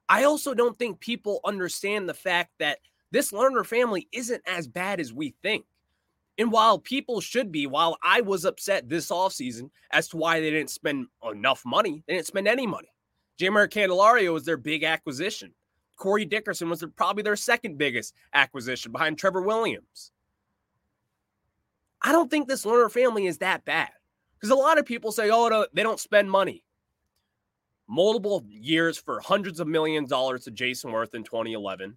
I 0.09 0.25
also 0.25 0.55
don't 0.55 0.77
think 0.77 1.01
people 1.01 1.41
understand 1.45 2.09
the 2.09 2.15
fact 2.15 2.53
that 2.59 2.79
this 3.11 3.33
Lerner 3.33 3.65
family 3.65 4.09
isn't 4.13 4.43
as 4.47 4.67
bad 4.67 5.01
as 5.01 5.13
we 5.13 5.35
think. 5.43 5.65
And 6.39 6.53
while 6.53 6.79
people 6.79 7.21
should 7.21 7.51
be, 7.51 7.67
while 7.67 7.97
I 8.03 8.21
was 8.21 8.45
upset 8.45 8.89
this 8.89 9.11
offseason 9.11 9.71
as 9.91 10.09
to 10.09 10.17
why 10.17 10.41
they 10.41 10.51
didn't 10.51 10.71
spend 10.71 11.07
enough 11.29 11.63
money, 11.65 12.03
they 12.07 12.15
didn't 12.15 12.27
spend 12.27 12.47
any 12.47 12.67
money. 12.67 12.93
Jeimer 13.41 13.69
Candelario 13.69 14.33
was 14.33 14.45
their 14.45 14.57
big 14.57 14.85
acquisition. 14.85 15.55
Corey 15.97 16.25
Dickerson 16.25 16.69
was 16.69 16.81
their, 16.81 16.89
probably 16.91 17.23
their 17.23 17.37
second 17.37 17.79
biggest 17.79 18.15
acquisition 18.35 18.93
behind 18.93 19.19
Trevor 19.19 19.43
Williams. 19.43 20.13
I 22.07 22.13
don't 22.13 22.31
think 22.31 22.47
this 22.47 22.65
Lerner 22.65 22.89
family 22.89 23.27
is 23.27 23.39
that 23.39 23.65
bad 23.65 23.89
because 24.37 24.51
a 24.51 24.55
lot 24.55 24.79
of 24.79 24.87
people 24.87 25.11
say, 25.11 25.29
oh, 25.33 25.67
they 25.73 25.83
don't 25.83 25.99
spend 25.99 26.31
money. 26.31 26.63
Multiple 27.89 28.45
years 28.49 28.97
for 28.97 29.19
hundreds 29.19 29.59
of 29.59 29.67
millions 29.67 30.07
of 30.07 30.11
dollars 30.11 30.45
to 30.45 30.53
Jayson 30.53 30.93
Werth 30.93 31.17
in 31.17 31.25
2011. 31.25 31.97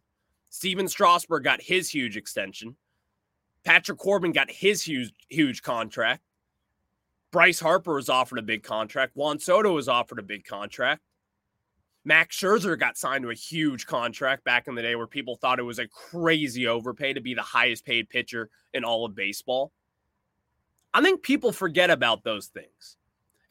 Stephen 0.50 0.88
Strasburg 0.88 1.44
got 1.44 1.62
his 1.62 1.92
huge 1.92 2.18
extension. 2.18 2.76
Patrick 3.64 4.00
Corbin 4.00 4.32
got 4.32 4.50
his 4.50 4.82
huge, 4.82 5.14
huge 5.28 5.62
contract. 5.62 6.24
Bryce 7.32 7.60
Harper 7.60 7.94
was 7.94 8.10
offered 8.10 8.40
a 8.40 8.44
big 8.44 8.64
contract. 8.64 9.16
Juan 9.16 9.38
Soto 9.38 9.76
was 9.76 9.88
offered 9.88 10.18
a 10.18 10.24
big 10.24 10.44
contract. 10.44 11.04
Max 12.04 12.36
Scherzer 12.36 12.80
got 12.80 12.98
signed 12.98 13.22
to 13.26 13.30
a 13.30 13.36
huge 13.36 13.86
contract 13.86 14.44
back 14.44 14.68
in 14.68 14.74
the 14.74 14.82
day 14.82 14.96
where 14.96 15.06
people 15.06 15.36
thought 15.36 15.60
it 15.60 15.64
was 15.64 15.78
a 15.78 15.88
crazy 15.88 16.66
overpay 16.66 17.14
to 17.14 17.22
be 17.22 17.36
the 17.36 17.44
highest 17.44 17.86
paid 17.86 18.10
pitcher 18.10 18.50
in 18.74 18.84
all 18.84 19.06
of 19.06 19.14
baseball. 19.14 19.72
I 21.00 21.02
think 21.02 21.24
people 21.24 21.54
forget 21.54 21.90
about 21.90 22.26
those 22.26 22.48
things. 22.48 22.98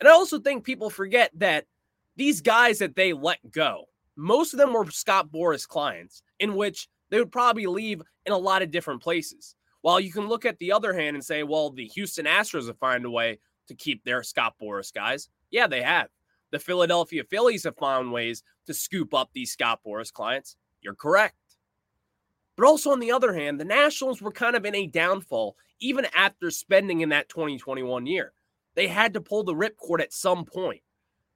And 0.00 0.08
I 0.08 0.12
also 0.12 0.38
think 0.38 0.64
people 0.64 0.90
forget 0.90 1.30
that 1.36 1.64
these 2.14 2.42
guys 2.42 2.78
that 2.78 2.94
they 2.94 3.14
let 3.14 3.38
go, 3.50 3.84
most 4.16 4.52
of 4.52 4.58
them 4.58 4.74
were 4.74 4.90
Scott 4.90 5.32
Boras 5.32 5.66
clients, 5.66 6.22
in 6.40 6.56
which 6.56 6.88
they 7.08 7.18
would 7.18 7.32
probably 7.32 7.66
leave 7.66 8.02
in 8.26 8.32
a 8.32 8.38
lot 8.38 8.60
of 8.60 8.70
different 8.70 9.02
places. 9.02 9.54
While 9.80 9.98
you 9.98 10.12
can 10.12 10.28
look 10.28 10.44
at 10.44 10.58
the 10.58 10.72
other 10.72 10.92
hand 10.92 11.16
and 11.16 11.24
say, 11.24 11.42
well, 11.42 11.70
the 11.70 11.86
Houston 11.86 12.26
Astros 12.26 12.66
have 12.66 12.78
found 12.78 13.06
a 13.06 13.10
way 13.10 13.38
to 13.68 13.74
keep 13.74 14.04
their 14.04 14.22
Scott 14.22 14.54
Boras 14.60 14.92
guys. 14.92 15.30
Yeah, 15.50 15.66
they 15.66 15.80
have. 15.80 16.08
The 16.50 16.58
Philadelphia 16.58 17.24
Phillies 17.24 17.64
have 17.64 17.76
found 17.76 18.12
ways 18.12 18.42
to 18.66 18.74
scoop 18.74 19.14
up 19.14 19.30
these 19.32 19.52
Scott 19.52 19.80
Boras 19.86 20.12
clients. 20.12 20.56
You're 20.82 20.94
correct. 20.94 21.36
But 22.56 22.66
also, 22.66 22.90
on 22.90 23.00
the 23.00 23.12
other 23.12 23.32
hand, 23.32 23.58
the 23.58 23.64
Nationals 23.64 24.20
were 24.20 24.32
kind 24.32 24.54
of 24.54 24.66
in 24.66 24.74
a 24.74 24.86
downfall 24.86 25.56
even 25.80 26.06
after 26.14 26.50
spending 26.50 27.00
in 27.00 27.10
that 27.10 27.28
2021 27.28 28.06
year. 28.06 28.32
They 28.74 28.86
had 28.86 29.14
to 29.14 29.20
pull 29.20 29.42
the 29.42 29.54
ripcord 29.54 30.00
at 30.00 30.12
some 30.12 30.44
point. 30.44 30.82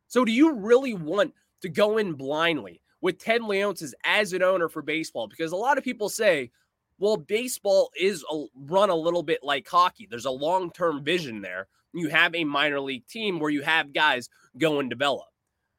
So, 0.06 0.24
do 0.24 0.32
you 0.32 0.52
really 0.54 0.94
want 0.94 1.32
to 1.62 1.68
go 1.68 1.98
in 1.98 2.12
blindly 2.12 2.82
with 3.00 3.18
Ted 3.18 3.40
Leonsis 3.40 3.92
as 4.04 4.32
an 4.32 4.42
owner 4.42 4.68
for 4.68 4.82
baseball? 4.82 5.26
Because 5.26 5.52
a 5.52 5.56
lot 5.56 5.78
of 5.78 5.84
people 5.84 6.08
say, 6.08 6.50
well, 6.98 7.16
baseball 7.16 7.90
is 7.98 8.24
a, 8.30 8.44
run 8.54 8.90
a 8.90 8.94
little 8.94 9.22
bit 9.22 9.40
like 9.42 9.66
hockey. 9.68 10.06
There's 10.08 10.26
a 10.26 10.30
long 10.30 10.70
term 10.70 11.02
vision 11.02 11.40
there. 11.40 11.66
You 11.94 12.08
have 12.08 12.34
a 12.34 12.44
minor 12.44 12.80
league 12.80 13.06
team 13.08 13.40
where 13.40 13.50
you 13.50 13.62
have 13.62 13.92
guys 13.92 14.28
go 14.56 14.78
and 14.78 14.88
develop. 14.88 15.26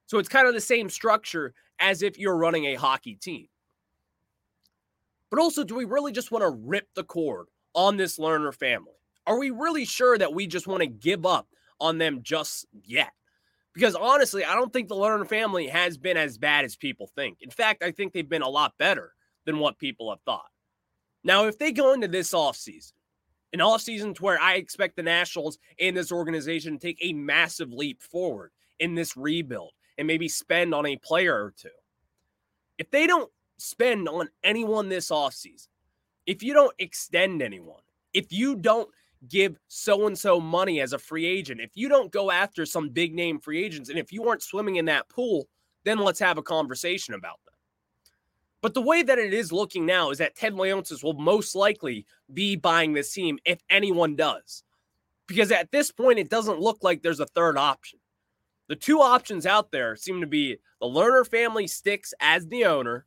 So 0.08 0.20
it's 0.20 0.30
kind 0.30 0.48
of 0.48 0.54
the 0.54 0.62
same 0.62 0.90
structure 0.90 1.54
as 1.80 2.02
if 2.02 2.20
you're 2.20 2.36
running 2.36 2.66
a 2.66 2.76
hockey 2.76 3.16
team. 3.16 3.48
But 5.30 5.40
also, 5.40 5.64
do 5.64 5.76
we 5.76 5.86
really 5.86 6.12
just 6.12 6.32
want 6.32 6.44
to 6.44 6.50
rip 6.50 6.88
the 6.94 7.04
cord 7.04 7.48
on 7.74 7.98
this 7.98 8.18
Lerner 8.18 8.54
family? 8.54 8.94
Are 9.26 9.40
we 9.40 9.50
really 9.52 9.86
sure 9.86 10.18
that 10.18 10.34
we 10.34 10.48
just 10.48 10.68
want 10.68 10.82
to 10.82 10.88
give 10.88 11.26
up 11.26 11.48
on 11.80 11.98
them 11.98 12.22
just 12.24 12.66
yet? 12.84 13.14
Because 13.74 13.96
honestly, 13.96 14.46
I 14.46 14.54
don't 14.56 14.72
think 14.72 14.88
the 14.88 14.96
Lerner 14.96 15.28
family 15.28 15.68
has 15.68 15.98
been 15.98 16.18
as 16.18 16.38
bad 16.38 16.66
as 16.66 16.76
people 16.76 17.08
think. 17.08 17.40
In 17.42 17.50
fact, 17.50 17.84
I 17.84 17.92
think 17.92 18.14
they've 18.14 18.28
been 18.28 18.42
a 18.42 18.50
lot 18.50 18.78
better 18.78 19.14
than 19.46 19.60
what 19.60 19.80
people 19.80 20.10
have 20.10 20.22
thought. 20.22 20.50
Now, 21.24 21.46
if 21.46 21.58
they 21.58 21.72
go 21.72 21.94
into 21.94 22.08
this 22.08 22.34
offseason, 22.34 22.94
an 23.54 23.60
offseason 23.60 24.16
to 24.16 24.24
where 24.24 24.40
I 24.40 24.56
expect 24.56 24.96
the 24.96 25.04
Nationals 25.04 25.58
and 25.80 25.96
this 25.96 26.12
organization 26.12 26.74
to 26.74 26.88
take 26.88 26.98
a 27.02 27.14
massive 27.14 27.72
leap 27.72 28.02
forward 28.02 28.52
in 28.80 28.96
this 28.96 29.16
rebuild 29.16 29.72
and 29.98 30.08
maybe 30.08 30.28
spend 30.28 30.74
on 30.74 30.86
a 30.86 30.98
player 30.98 31.36
or 31.36 31.54
two. 31.56 31.70
If 32.78 32.90
they 32.90 33.08
don't 33.08 33.30
spend 33.58 34.10
on 34.10 34.30
anyone 34.44 34.90
this 34.90 35.10
offseason, 35.10 35.68
if 36.26 36.44
you 36.44 36.54
don't 36.54 36.76
extend 36.80 37.42
anyone, 37.42 37.82
if 38.14 38.32
you 38.32 38.56
don't 38.56 38.90
give 39.30 39.58
so 39.68 40.08
and 40.08 40.18
so 40.18 40.40
money 40.40 40.82
as 40.82 40.94
a 40.94 41.00
free 41.00 41.26
agent, 41.26 41.62
if 41.62 41.72
you 41.76 41.90
don't 41.90 42.12
go 42.12 42.32
after 42.32 42.66
some 42.66 42.90
big 42.90 43.14
name 43.14 43.40
free 43.40 43.64
agents, 43.64 43.90
and 43.90 43.98
if 43.98 44.12
you 44.12 44.28
aren't 44.28 44.44
swimming 44.44 44.76
in 44.76 44.86
that 44.86 45.10
pool, 45.10 45.48
then 45.86 46.00
let's 46.00 46.20
have 46.20 46.38
a 46.38 46.44
conversation 46.44 47.14
about 47.14 47.40
them. 47.46 47.54
But 48.62 48.74
the 48.74 48.82
way 48.82 49.04
that 49.04 49.20
it 49.20 49.34
is 49.34 49.52
looking 49.52 49.86
now 49.86 50.12
is 50.12 50.20
that 50.20 50.36
Ted 50.36 50.54
Leonsis 50.54 51.04
will 51.04 51.14
most 51.14 51.54
likely 51.54 52.06
be 52.34 52.56
buying 52.56 52.94
this 52.94 53.12
team 53.12 53.38
if 53.44 53.60
anyone 53.70 54.16
does. 54.16 54.64
Because 55.28 55.52
at 55.52 55.72
this 55.72 55.92
point, 55.92 56.20
it 56.20 56.30
doesn't 56.30 56.62
look 56.62 56.78
like 56.82 57.02
there's 57.02 57.20
a 57.20 57.26
third 57.26 57.58
option. 57.58 58.00
The 58.70 58.76
two 58.78 59.02
options 59.02 59.46
out 59.46 59.72
there 59.72 59.98
seem 59.98 60.22
to 60.22 60.28
be 60.28 60.58
the 60.80 60.88
Lerner 60.88 61.28
family 61.28 61.68
sticks 61.68 62.14
as 62.22 62.48
the 62.48 62.66
owner, 62.66 63.06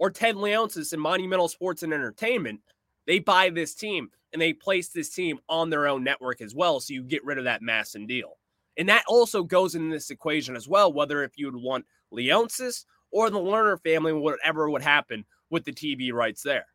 or 0.00 0.10
Ted 0.10 0.34
Leonsis 0.34 0.94
and 0.94 1.00
Monumental 1.00 1.46
Sports 1.46 1.84
and 1.84 1.92
Entertainment. 1.92 2.60
They 3.06 3.18
buy 3.18 3.50
this 3.50 3.74
team 3.74 4.10
and 4.32 4.40
they 4.40 4.54
place 4.54 4.88
this 4.88 5.10
team 5.10 5.38
on 5.48 5.68
their 5.68 5.86
own 5.86 6.02
network 6.02 6.40
as 6.40 6.54
well. 6.54 6.80
So 6.80 6.94
you 6.94 7.02
get 7.02 7.24
rid 7.24 7.38
of 7.38 7.44
that 7.44 7.62
MASN 7.62 8.08
deal. 8.08 8.38
And 8.78 8.88
that 8.88 9.04
also 9.06 9.42
goes 9.42 9.74
in 9.74 9.90
this 9.90 10.10
equation 10.10 10.56
as 10.56 10.66
well, 10.66 10.92
whether 10.92 11.22
if 11.22 11.36
you 11.36 11.46
would 11.46 11.62
want 11.62 11.84
Leonsis 12.12 12.86
or 13.10 13.28
the 13.28 13.38
Lerner 13.38 13.80
family, 13.82 14.12
whatever 14.12 14.70
would 14.70 14.82
happen 14.82 15.24
with 15.50 15.64
the 15.64 15.72
TV 15.72 16.12
rights 16.12 16.42
there. 16.42 16.66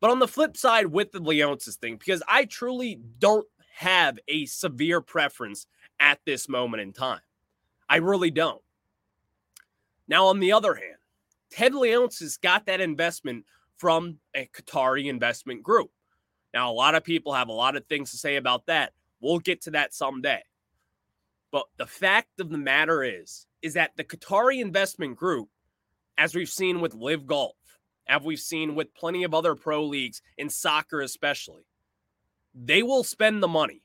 But 0.00 0.10
on 0.10 0.18
the 0.18 0.28
flip 0.28 0.56
side, 0.56 0.86
with 0.86 1.12
the 1.12 1.20
Leonsis 1.20 1.76
thing, 1.76 1.96
because 1.96 2.22
I 2.26 2.46
truly 2.46 3.00
don't 3.18 3.46
have 3.74 4.18
a 4.28 4.46
severe 4.46 5.00
preference 5.02 5.66
at 6.00 6.20
this 6.24 6.48
moment 6.48 6.80
in 6.80 6.92
time, 6.92 7.20
I 7.86 7.96
really 7.96 8.30
don't. 8.30 8.62
Now, 10.08 10.26
on 10.26 10.40
the 10.40 10.52
other 10.52 10.74
hand, 10.74 10.96
Ted 11.52 11.72
Leonsis 11.72 12.40
got 12.40 12.66
that 12.66 12.80
investment 12.80 13.44
from 13.76 14.18
a 14.34 14.48
Qatari 14.54 15.06
investment 15.06 15.62
group. 15.62 15.90
Now, 16.54 16.70
a 16.70 16.74
lot 16.74 16.94
of 16.94 17.04
people 17.04 17.34
have 17.34 17.48
a 17.48 17.52
lot 17.52 17.76
of 17.76 17.84
things 17.86 18.10
to 18.10 18.16
say 18.16 18.36
about 18.36 18.66
that. 18.66 18.92
We'll 19.20 19.38
get 19.38 19.60
to 19.62 19.72
that 19.72 19.94
someday. 19.94 20.42
But 21.50 21.66
the 21.76 21.86
fact 21.86 22.40
of 22.40 22.48
the 22.48 22.58
matter 22.58 23.04
is, 23.04 23.46
is 23.60 23.74
that 23.74 23.92
the 23.96 24.04
Qatari 24.04 24.60
investment 24.60 25.16
group, 25.16 25.48
as 26.16 26.34
we've 26.34 26.48
seen 26.48 26.80
with 26.80 26.94
LIV 26.94 27.26
Golf, 27.26 27.56
as 28.08 28.22
we've 28.22 28.40
seen 28.40 28.74
with 28.74 28.94
plenty 28.94 29.22
of 29.22 29.34
other 29.34 29.54
pro 29.54 29.84
leagues 29.84 30.22
in 30.38 30.48
soccer, 30.48 31.02
especially, 31.02 31.66
they 32.54 32.82
will 32.82 33.04
spend 33.04 33.42
the 33.42 33.48
money. 33.48 33.82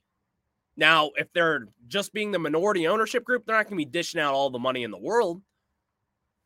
Now, 0.78 1.12
if 1.16 1.32
they're 1.34 1.68
just 1.88 2.14
being 2.14 2.32
the 2.32 2.40
minority 2.40 2.88
ownership 2.88 3.26
group, 3.26 3.46
they're 3.46 3.56
not 3.56 3.66
going 3.66 3.78
to 3.78 3.86
be 3.86 3.92
dishing 3.92 4.22
out 4.22 4.34
all 4.34 4.50
the 4.50 4.60
money 4.60 4.84
in 4.84 4.92
the 4.92 4.98
world. 4.98 5.42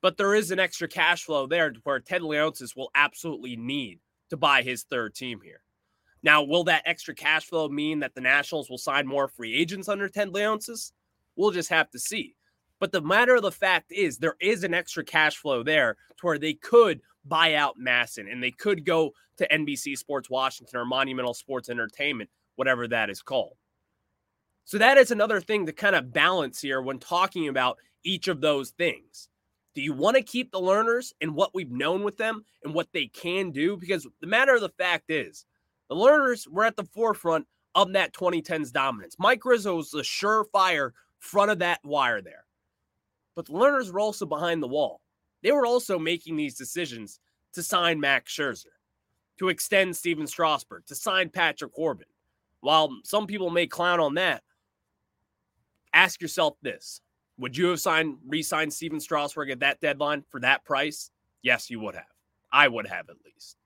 But 0.02 0.18
there 0.18 0.34
is 0.34 0.52
an 0.52 0.60
extra 0.60 0.88
cash 0.88 1.24
flow 1.24 1.46
there 1.48 1.74
where 1.84 2.00
Ted 2.00 2.22
Leonsis 2.22 2.76
will 2.76 2.90
absolutely 2.96 3.56
need 3.56 4.00
to 4.30 4.38
buy 4.38 4.64
his 4.64 4.84
third 4.84 5.14
team 5.14 5.40
here. 5.44 5.62
Now, 6.24 6.44
will 6.44 6.64
that 6.66 6.84
extra 6.86 7.16
cash 7.16 7.46
flow 7.46 7.68
mean 7.70 8.00
that 8.00 8.14
the 8.16 8.22
Nationals 8.22 8.70
will 8.70 8.78
sign 8.78 9.08
more 9.08 9.28
free 9.28 9.56
agents 9.56 9.90
under 9.90 10.08
Ted 10.08 10.30
Leonsis? 10.30 10.92
We'll 11.36 11.52
just 11.52 11.70
have 11.70 11.90
to 11.92 12.00
see. 12.00 12.36
But 12.80 12.92
the 12.92 13.02
matter 13.02 13.36
of 13.36 13.44
the 13.44 13.52
fact 13.52 13.92
is, 13.92 14.18
there 14.18 14.36
is 14.40 14.64
an 14.64 14.74
extra 14.74 15.04
cash 15.04 15.38
flow 15.38 15.64
there 15.64 15.98
to 16.18 16.26
where 16.26 16.40
they 16.40 16.54
could 16.54 17.02
buy 17.26 17.54
out 17.54 17.80
MASN 17.80 18.32
and 18.32 18.42
they 18.42 18.52
could 18.52 18.86
go 18.86 19.12
to 19.38 19.48
NBC 19.48 19.98
Sports 19.98 20.30
Washington 20.30 20.80
or 20.80 20.86
Monumental 20.86 21.34
Sports 21.34 21.70
Entertainment, 21.70 22.30
whatever 22.56 22.88
that 22.88 23.10
is 23.10 23.22
called. 23.22 23.56
So 24.66 24.78
that 24.78 24.98
is 24.98 25.12
another 25.12 25.42
thing 25.42 25.66
to 25.66 25.74
kind 25.74 25.96
of 25.96 26.14
balance 26.14 26.62
here 26.62 26.82
when 26.82 27.00
talking 27.00 27.48
about 27.48 27.78
each 28.04 28.28
of 28.28 28.42
those 28.42 28.72
things. 28.72 29.30
Do 29.74 29.82
you 29.82 29.94
want 29.94 30.18
to 30.18 30.24
keep 30.24 30.52
the 30.52 30.60
Lerners 30.60 31.14
and 31.22 31.34
what 31.34 31.56
we've 31.56 31.72
known 31.72 32.04
with 32.04 32.18
them 32.18 32.44
and 32.64 32.74
what 32.74 32.90
they 32.94 33.08
can 33.08 33.52
do? 33.52 33.78
Because 33.78 34.06
the 34.20 34.28
matter 34.28 34.54
of 34.54 34.62
the 34.62 34.70
fact 34.70 35.10
is, 35.10 35.46
the 35.90 35.96
Lerners 35.96 36.48
were 36.48 36.66
at 36.66 36.76
the 36.76 36.84
forefront 36.84 37.48
of 37.76 37.94
that 37.94 38.14
2010s 38.14 38.72
dominance. 38.72 39.16
Mike 39.18 39.46
Rizzo 39.46 39.78
was 39.78 39.92
the 39.92 40.02
surefire 40.02 40.92
front 41.20 41.52
of 41.52 41.60
that 41.60 41.80
wire 41.84 42.22
there. 42.22 42.46
But 43.36 43.46
the 43.46 43.54
Lerners 43.54 43.92
were 43.92 44.00
also 44.00 44.26
behind 44.26 44.62
the 44.62 44.68
wall. 44.68 45.02
They 45.42 45.52
were 45.52 45.66
also 45.66 45.98
making 45.98 46.36
these 46.36 46.56
decisions 46.56 47.20
to 47.54 47.64
sign 47.64 48.00
Max 48.00 48.36
Scherzer, 48.36 48.66
to 49.40 49.50
extend 49.50 49.96
Stephen 49.96 50.28
Strasburg, 50.28 50.86
to 50.88 50.96
sign 50.96 51.30
Patrick 51.30 51.74
Corbin. 51.74 52.08
While 52.60 53.00
some 53.04 53.26
people 53.26 53.50
may 53.50 53.68
clown 53.68 54.00
on 54.00 54.16
that, 54.16 54.44
ask 55.94 56.22
yourself 56.22 56.58
this 56.62 57.02
would 57.42 57.58
you 57.58 57.70
have 57.70 57.80
signed 57.80 58.18
re-signed 58.28 58.72
Stephen 58.72 59.00
Strasburg 59.00 59.50
at 59.50 59.60
that 59.62 59.82
deadline 59.82 60.24
for 60.30 60.40
that 60.42 60.64
price? 60.64 61.10
Yes, 61.42 61.72
you 61.72 61.80
would 61.80 61.96
have. 61.96 62.06
I 62.54 62.68
would 62.68 62.86
have 62.86 63.10
at 63.10 63.16
least. 63.26 63.58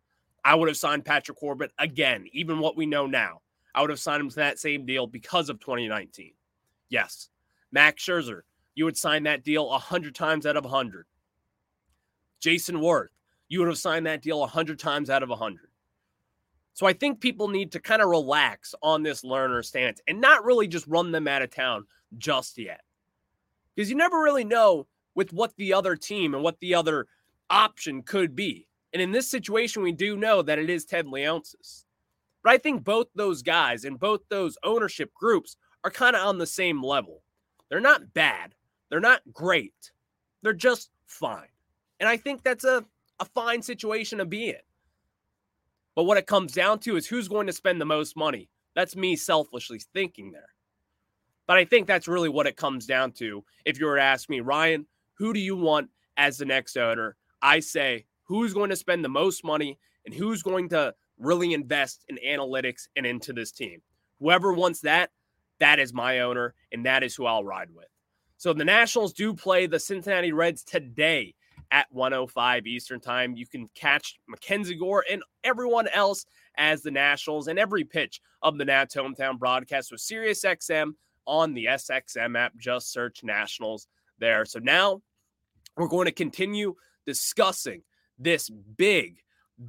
I 0.45 0.55
would 0.55 0.69
have 0.69 0.77
signed 0.77 1.03
Patrick 1.03 1.38
Corbin 1.38 1.69
again, 1.77 2.25
even 2.31 2.59
what 2.59 2.77
we 2.77 2.85
know 2.85 3.05
now. 3.05 3.41
I 3.73 3.81
would 3.81 3.89
have 3.89 3.99
signed 3.99 4.21
him 4.21 4.29
to 4.29 4.35
that 4.38 4.59
same 4.59 4.85
deal 4.85 5.07
because 5.07 5.49
of 5.49 5.59
2019. 5.59 6.31
Yes. 6.88 7.29
Max 7.73 8.01
Scherzer, 8.01 8.41
you 8.75 8.85
would 8.85 8.95
sign 8.95 9.23
that 9.23 9.43
deal 9.43 9.67
100 9.67 10.15
times 10.15 10.45
out 10.45 10.55
of 10.55 10.63
100. 10.63 11.05
Jayson 12.39 12.77
Werth, 12.77 13.09
you 13.49 13.59
would 13.59 13.67
have 13.67 13.77
signed 13.77 14.05
that 14.05 14.21
deal 14.21 14.39
100 14.39 14.79
times 14.79 15.09
out 15.09 15.23
of 15.23 15.29
100. 15.29 15.67
So 16.75 16.85
I 16.85 16.93
think 16.93 17.19
people 17.19 17.49
need 17.49 17.73
to 17.73 17.81
kind 17.81 18.01
of 18.01 18.07
relax 18.07 18.73
on 18.81 19.03
this 19.03 19.23
Lerner 19.23 19.65
stance 19.65 19.99
and 20.07 20.21
not 20.21 20.45
really 20.45 20.67
just 20.67 20.88
run 20.88 21.11
them 21.11 21.27
out 21.27 21.41
of 21.41 21.49
town 21.49 21.85
just 22.17 22.57
yet 22.57 22.79
because 23.75 23.89
you 23.89 23.95
never 23.95 24.21
really 24.21 24.43
know 24.43 24.88
with 25.15 25.33
what 25.33 25.55
the 25.57 25.73
other 25.73 25.95
team 25.95 26.33
and 26.33 26.43
what 26.43 26.59
the 26.59 26.75
other 26.75 27.07
option 27.49 28.01
could 28.01 28.35
be. 28.35 28.67
And 28.93 29.01
in 29.01 29.11
this 29.11 29.29
situation, 29.29 29.83
we 29.83 29.91
do 29.91 30.15
know 30.15 30.41
that 30.41 30.59
it 30.59 30.69
is 30.69 30.85
Ted 30.85 31.05
Leonsis. 31.05 31.85
But 32.43 32.53
I 32.53 32.57
think 32.57 32.83
both 32.83 33.07
those 33.15 33.41
guys 33.41 33.85
and 33.85 33.99
both 33.99 34.21
those 34.29 34.57
ownership 34.63 35.13
groups 35.13 35.57
are 35.83 35.91
kind 35.91 36.15
of 36.15 36.25
on 36.25 36.38
the 36.38 36.47
same 36.47 36.81
level. 36.83 37.21
They're 37.69 37.79
not 37.79 38.13
bad. 38.13 38.55
They're 38.89 38.99
not 38.99 39.21
great. 39.33 39.91
They're 40.41 40.53
just 40.53 40.91
fine. 41.07 41.47
And 41.99 42.07
I 42.07 42.17
think 42.17 42.43
that's 42.43 42.63
a, 42.63 42.85
a 43.19 43.25
fine 43.25 43.61
situation 43.61 44.19
to 44.19 44.25
be 44.25 44.49
in. 44.49 44.55
But 45.95 46.03
what 46.03 46.17
it 46.17 46.27
comes 46.27 46.53
down 46.53 46.79
to 46.79 46.97
is 46.97 47.07
who's 47.07 47.27
going 47.27 47.47
to 47.47 47.53
spend 47.53 47.79
the 47.79 47.85
most 47.85 48.15
money. 48.15 48.49
That's 48.75 48.95
me 48.95 49.15
selfishly 49.15 49.81
thinking 49.93 50.31
there. 50.31 50.49
But 51.47 51.58
I 51.58 51.65
think 51.65 51.88
that's 51.88 52.08
really 52.08 52.29
what 52.29 52.47
it 52.47 52.58
comes 52.58 52.86
down 52.86 53.12
to. 53.13 53.43
If 53.65 53.79
you 53.79 53.86
were 53.86 53.97
to 53.97 54.01
ask 54.01 54.29
me, 54.29 54.39
Ryan, 54.39 54.86
who 55.17 55.34
do 55.34 55.39
you 55.39 55.55
want 55.55 55.89
as 56.17 56.38
the 56.38 56.45
next 56.45 56.77
owner? 56.77 57.15
I 57.41 57.60
say, 57.60 58.05
who's 58.23 58.53
going 58.53 58.69
to 58.71 58.75
spend 58.75 59.03
the 59.03 59.10
most 59.10 59.43
money 59.43 59.77
and 60.05 60.13
who's 60.13 60.43
going 60.43 60.69
to 60.69 60.93
really 61.19 61.53
invest 61.53 62.03
in 62.10 62.17
analytics 62.25 62.88
and 62.95 63.05
into 63.05 63.34
this 63.34 63.51
team? 63.51 63.81
Whoever 64.19 64.53
wants 64.53 64.81
that, 64.81 65.12
that 65.60 65.79
is 65.79 65.93
my 65.93 66.19
owner, 66.21 66.53
and 66.71 66.86
that 66.86 67.03
is 67.03 67.15
who 67.15 67.25
I'll 67.25 67.43
ride 67.43 67.69
with. 67.73 67.88
So 68.38 68.53
the 68.53 68.65
Nationals 68.65 69.13
do 69.13 69.34
play 69.34 69.67
the 69.67 69.79
Cincinnati 69.79 70.34
Reds 70.34 70.63
today 70.63 71.36
at 71.71 71.88
105 71.91 72.67
Eastern 72.67 72.99
Time. 72.99 73.36
You 73.36 73.47
can 73.47 73.69
catch 73.75 74.17
Mackenzie 74.27 74.75
Gore 74.75 75.05
and 75.10 75.23
everyone 75.43 75.88
else 75.89 76.25
as 76.58 76.81
the 76.81 76.91
Nationals 76.91 77.47
and 77.47 77.60
every 77.60 77.84
pitch 77.84 78.21
of 78.41 78.58
the 78.58 78.65
Nats 78.65 78.95
hometown 78.95 79.39
broadcast 79.39 79.91
with 79.91 80.01
SiriusXM 80.01 80.93
on 81.25 81.53
the 81.53 81.65
SXM 81.65 82.38
app. 82.38 82.57
Just 82.57 82.91
search 82.91 83.23
Nationals 83.23 83.88
there. 84.19 84.45
So 84.45 84.59
now 84.59 85.01
we're 85.77 85.88
going 85.88 86.05
to 86.05 86.11
continue 86.11 86.75
discussing 87.05 87.81
this 88.17 88.49
big, 88.49 89.19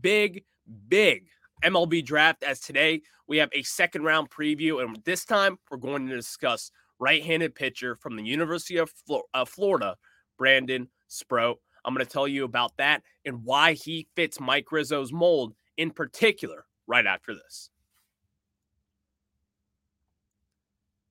big, 0.00 0.44
big 0.88 1.26
MLB 1.64 2.04
draft 2.04 2.42
as 2.42 2.60
today 2.60 3.02
we 3.28 3.38
have 3.38 3.50
a 3.52 3.62
second 3.62 4.04
round 4.04 4.30
preview. 4.30 4.82
And 4.82 4.98
this 5.04 5.24
time 5.24 5.58
we're 5.70 5.78
going 5.78 6.06
to 6.08 6.14
discuss 6.16 6.70
right 6.98 7.24
handed 7.24 7.54
pitcher 7.54 7.96
from 7.96 8.16
the 8.16 8.24
University 8.24 8.78
of 8.78 8.90
uh, 9.34 9.44
Florida, 9.44 9.96
Brandon 10.38 10.88
Sproat. 11.08 11.58
I'm 11.84 11.94
going 11.94 12.04
to 12.04 12.12
tell 12.12 12.26
you 12.26 12.44
about 12.44 12.76
that 12.78 13.02
and 13.24 13.44
why 13.44 13.74
he 13.74 14.08
fits 14.16 14.40
Mike 14.40 14.72
Rizzo's 14.72 15.12
mold 15.12 15.54
in 15.76 15.90
particular 15.90 16.64
right 16.86 17.06
after 17.06 17.34
this. 17.34 17.70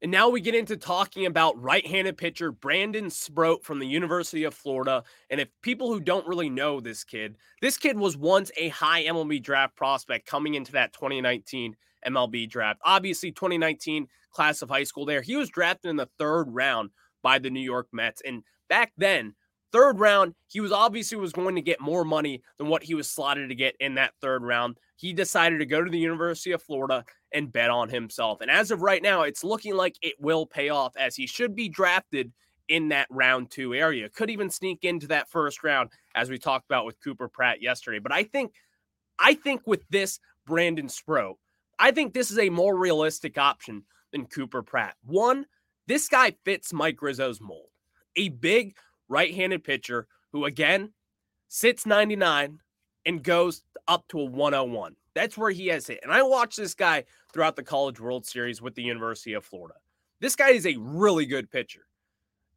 And 0.06 0.12
now 0.12 0.30
we 0.30 0.39
get 0.39 0.54
into 0.54 0.78
talking 0.78 1.26
about 1.26 1.60
right 1.60 1.84
handed 1.88 2.15
pitcher 2.15 2.52
Brandon 2.52 3.10
Sproat 3.10 3.63
from 3.63 3.80
the 3.80 3.88
University 3.88 4.44
of 4.44 4.54
Florida. 4.54 5.04
And 5.32 5.41
if 5.41 5.48
people 5.63 5.91
who 5.91 6.00
don't 6.00 6.28
really 6.28 6.48
know 6.48 6.80
this 6.80 7.04
kid, 7.04 7.38
this 7.60 7.76
kid 7.76 7.98
was 7.98 8.15
once 8.15 8.52
a 8.56 8.70
high 8.70 9.06
MLB 9.06 9.41
draft 9.41 9.76
prospect 9.76 10.28
coming 10.28 10.54
into 10.54 10.74
that 10.74 10.94
2019 10.94 11.76
MLB 12.06 12.48
draft. 12.48 12.82
Obviously, 12.86 13.32
2019 13.32 14.08
class 14.30 14.62
of 14.62 14.70
high 14.70 14.84
school 14.84 15.08
there. 15.08 15.24
He 15.24 15.38
was 15.38 15.50
drafted 15.50 15.89
in 15.89 15.96
the 15.96 16.10
third 16.20 16.50
round 16.50 16.91
by 17.24 17.39
the 17.39 17.50
New 17.50 17.60
York 17.60 17.88
Mets. 17.91 18.22
And 18.24 18.44
back 18.70 18.91
then, 19.00 19.34
third 19.75 19.99
round, 19.99 20.33
he 20.47 20.61
was 20.61 20.71
obviously 20.71 21.17
was 21.17 21.33
going 21.33 21.55
to 21.55 21.61
get 21.61 21.81
more 21.81 22.05
money 22.05 22.41
than 22.57 22.69
what 22.69 22.81
he 22.81 22.95
was 22.95 23.09
slotted 23.09 23.49
to 23.49 23.55
get 23.55 23.75
in 23.81 23.95
that 23.95 24.13
third 24.21 24.41
round. 24.41 24.77
He 24.95 25.11
decided 25.11 25.59
to 25.59 25.65
go 25.65 25.83
to 25.83 25.91
the 25.91 25.99
University 25.99 26.53
of 26.53 26.63
Florida 26.63 27.03
and 27.33 27.51
bet 27.51 27.69
on 27.69 27.89
himself. 27.89 28.39
And 28.39 28.49
as 28.49 28.71
of 28.71 28.81
right 28.81 29.03
now, 29.03 29.23
it's 29.23 29.43
looking 29.43 29.75
like 29.75 29.97
it 30.01 30.15
will 30.17 30.45
pay 30.45 30.69
off 30.69 30.95
as 30.95 31.13
he 31.13 31.27
should 31.27 31.57
be 31.57 31.67
drafted 31.67 32.31
in 32.69 32.88
that 32.89 33.07
round 33.09 33.51
two 33.51 33.75
area. 33.75 34.07
Could 34.07 34.29
even 34.29 34.49
sneak 34.49 34.85
into 34.85 35.07
that 35.07 35.29
first 35.29 35.61
round, 35.61 35.89
as 36.15 36.29
we 36.29 36.38
talked 36.38 36.65
about 36.69 36.85
with 36.85 37.01
Cooper 37.03 37.27
Pratt 37.27 37.61
yesterday. 37.61 37.99
But 37.99 38.13
I 38.13 38.23
think, 38.23 38.53
I 39.19 39.33
think 39.33 39.63
with 39.65 39.83
this 39.89 40.21
Brandon 40.47 40.88
Sproat, 40.88 41.35
I 41.77 41.91
think 41.91 42.13
this 42.13 42.31
is 42.31 42.39
a 42.39 42.49
more 42.49 42.77
realistic 42.77 43.38
option 43.38 43.83
than 44.13 44.27
Cooper 44.27 44.63
Pratt. 44.63 44.95
One, 45.03 45.45
this 45.85 46.07
guy 46.07 46.33
fits 46.45 46.71
Mike 46.71 47.01
Rizzo's 47.01 47.41
mold. 47.41 47.67
A 48.15 48.29
big 48.29 48.77
right-handed 49.08 49.63
pitcher 49.63 50.08
who 50.32 50.46
again 50.46 50.91
sits 51.48 51.86
99 51.86 52.60
and 53.06 53.24
goes 53.24 53.63
up 53.88 54.08
to 54.10 54.20
a 54.20 54.26
101. 54.26 54.96
That's 55.13 55.38
where 55.38 55.52
he 55.52 55.68
has 55.68 55.88
hit. 55.88 56.00
And 56.04 56.12
I 56.12 56.24
watched 56.24 56.58
this 56.58 56.74
guy 56.74 57.06
throughout 57.34 57.56
the 57.56 57.63
College 57.63 58.00
World 58.00 58.26
Series 58.26 58.62
with 58.62 58.76
the 58.76 58.84
University 58.84 59.34
of 59.34 59.46
Florida. 59.46 59.76
This 60.20 60.36
guy 60.36 60.50
is 60.50 60.65
a 60.65 60.78
really 60.78 61.26
good 61.26 61.50
pitcher. 61.50 61.86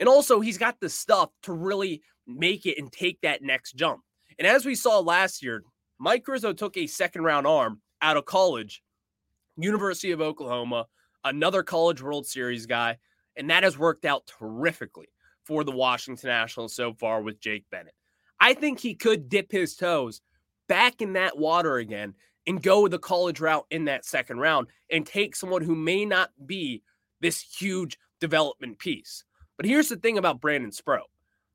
And 0.01 0.09
also, 0.09 0.41
he's 0.41 0.59
got 0.59 0.81
the 0.81 0.89
stuff 0.89 1.31
to 1.43 1.53
really 1.53 2.03
make 2.27 2.67
it 2.67 2.79
and 2.79 2.91
take 2.91 3.21
that 3.21 3.43
next 3.43 3.73
jump. 3.73 4.01
And 4.39 4.47
as 4.47 4.65
we 4.65 4.75
saw 4.75 5.01
last 5.01 5.43
year, 5.43 5.63
Mike 5.99 6.27
Rizzo 6.27 6.53
took 6.53 6.77
a 6.77 6.87
second 6.87 7.23
round 7.23 7.47
arm 7.47 7.81
out 8.01 8.17
of 8.17 8.25
college, 8.25 8.83
University 9.57 10.13
of 10.13 10.21
Oklahoma, 10.21 10.87
another 11.25 11.63
College 11.65 12.01
World 12.01 12.27
Series 12.27 12.67
guy, 12.67 12.99
and 13.37 13.51
that 13.51 13.65
has 13.65 13.77
worked 13.77 14.05
out 14.05 14.31
terrifically 14.39 15.09
for 15.49 15.65
the 15.65 15.73
Washington 15.73 16.29
Nationals 16.29 16.75
so 16.75 16.93
far 16.93 17.23
with 17.23 17.41
Jake 17.41 17.65
Bennett. 17.71 17.95
I 18.39 18.53
think 18.53 18.79
he 18.79 18.95
could 18.95 19.31
dip 19.31 19.51
his 19.51 19.75
toes 19.75 20.21
back 20.69 21.01
in 21.01 21.15
that 21.15 21.39
water 21.39 21.79
again 21.79 22.15
and 22.47 22.63
go 22.63 22.87
the 22.87 22.99
college 22.99 23.41
route 23.41 23.67
in 23.71 23.87
that 23.87 24.05
second 24.05 24.39
round 24.39 24.69
and 24.91 25.07
take 25.07 25.35
someone 25.35 25.63
who 25.63 25.75
may 25.75 26.05
not 26.05 26.31
be 26.47 26.83
this 27.21 27.41
huge 27.41 27.99
development 28.21 28.79
piece. 28.79 29.25
But 29.57 29.65
here's 29.65 29.89
the 29.89 29.97
thing 29.97 30.19
about 30.19 30.41
Brandon 30.41 30.71
Sproat. 30.71 31.09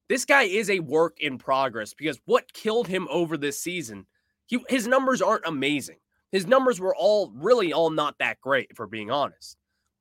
This 0.10 0.26
guy 0.26 0.44
is 0.44 0.72
a 0.72 0.80
work 0.80 1.20
in 1.20 1.38
progress 1.38 1.94
because 1.94 2.20
what 2.26 2.52
killed 2.52 2.88
him 2.88 3.08
over 3.12 3.38
this 3.38 3.60
season, 3.60 4.08
he, 4.48 4.60
his 4.70 4.88
numbers 4.88 5.22
aren't 5.22 5.46
amazing. 5.46 5.98
His 6.32 6.48
numbers 6.48 6.80
were 6.80 6.96
all 6.96 7.32
really 7.36 7.74
all 7.74 7.92
not 7.92 8.18
that 8.18 8.42
great, 8.42 8.70
if 8.72 8.80
we're 8.80 8.88
being 8.88 9.12
honest. 9.12 9.56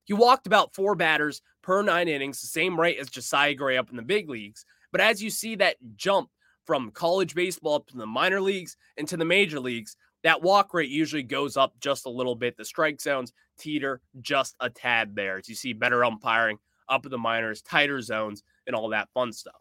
He 0.04 0.14
walked 0.14 0.46
about 0.46 0.74
four 0.74 0.94
batters 0.94 1.42
per 1.62 1.82
nine 1.82 2.08
innings, 2.08 2.40
the 2.40 2.46
same 2.46 2.78
rate 2.78 2.98
as 2.98 3.08
Josiah 3.08 3.54
Gray 3.54 3.76
up 3.76 3.90
in 3.90 3.96
the 3.96 4.02
big 4.02 4.28
leagues. 4.28 4.64
But 4.90 5.00
as 5.00 5.22
you 5.22 5.30
see 5.30 5.54
that 5.56 5.76
jump 5.96 6.30
from 6.64 6.90
college 6.90 7.34
baseball 7.34 7.74
up 7.74 7.86
to 7.88 7.96
the 7.96 8.06
minor 8.06 8.40
leagues 8.40 8.76
and 8.96 9.08
to 9.08 9.16
the 9.16 9.24
major 9.24 9.60
leagues, 9.60 9.96
that 10.22 10.42
walk 10.42 10.72
rate 10.74 10.90
usually 10.90 11.22
goes 11.22 11.56
up 11.56 11.74
just 11.80 12.06
a 12.06 12.10
little 12.10 12.36
bit. 12.36 12.56
The 12.56 12.64
strike 12.64 13.00
zones 13.00 13.32
teeter 13.58 14.00
just 14.20 14.54
a 14.60 14.70
tad 14.70 15.14
there 15.14 15.38
as 15.38 15.48
you 15.48 15.54
see 15.54 15.72
better 15.72 16.04
umpiring 16.04 16.58
up 16.88 17.04
in 17.04 17.10
the 17.10 17.18
minors, 17.18 17.62
tighter 17.62 18.00
zones, 18.00 18.42
and 18.66 18.76
all 18.76 18.90
that 18.90 19.08
fun 19.14 19.32
stuff. 19.32 19.60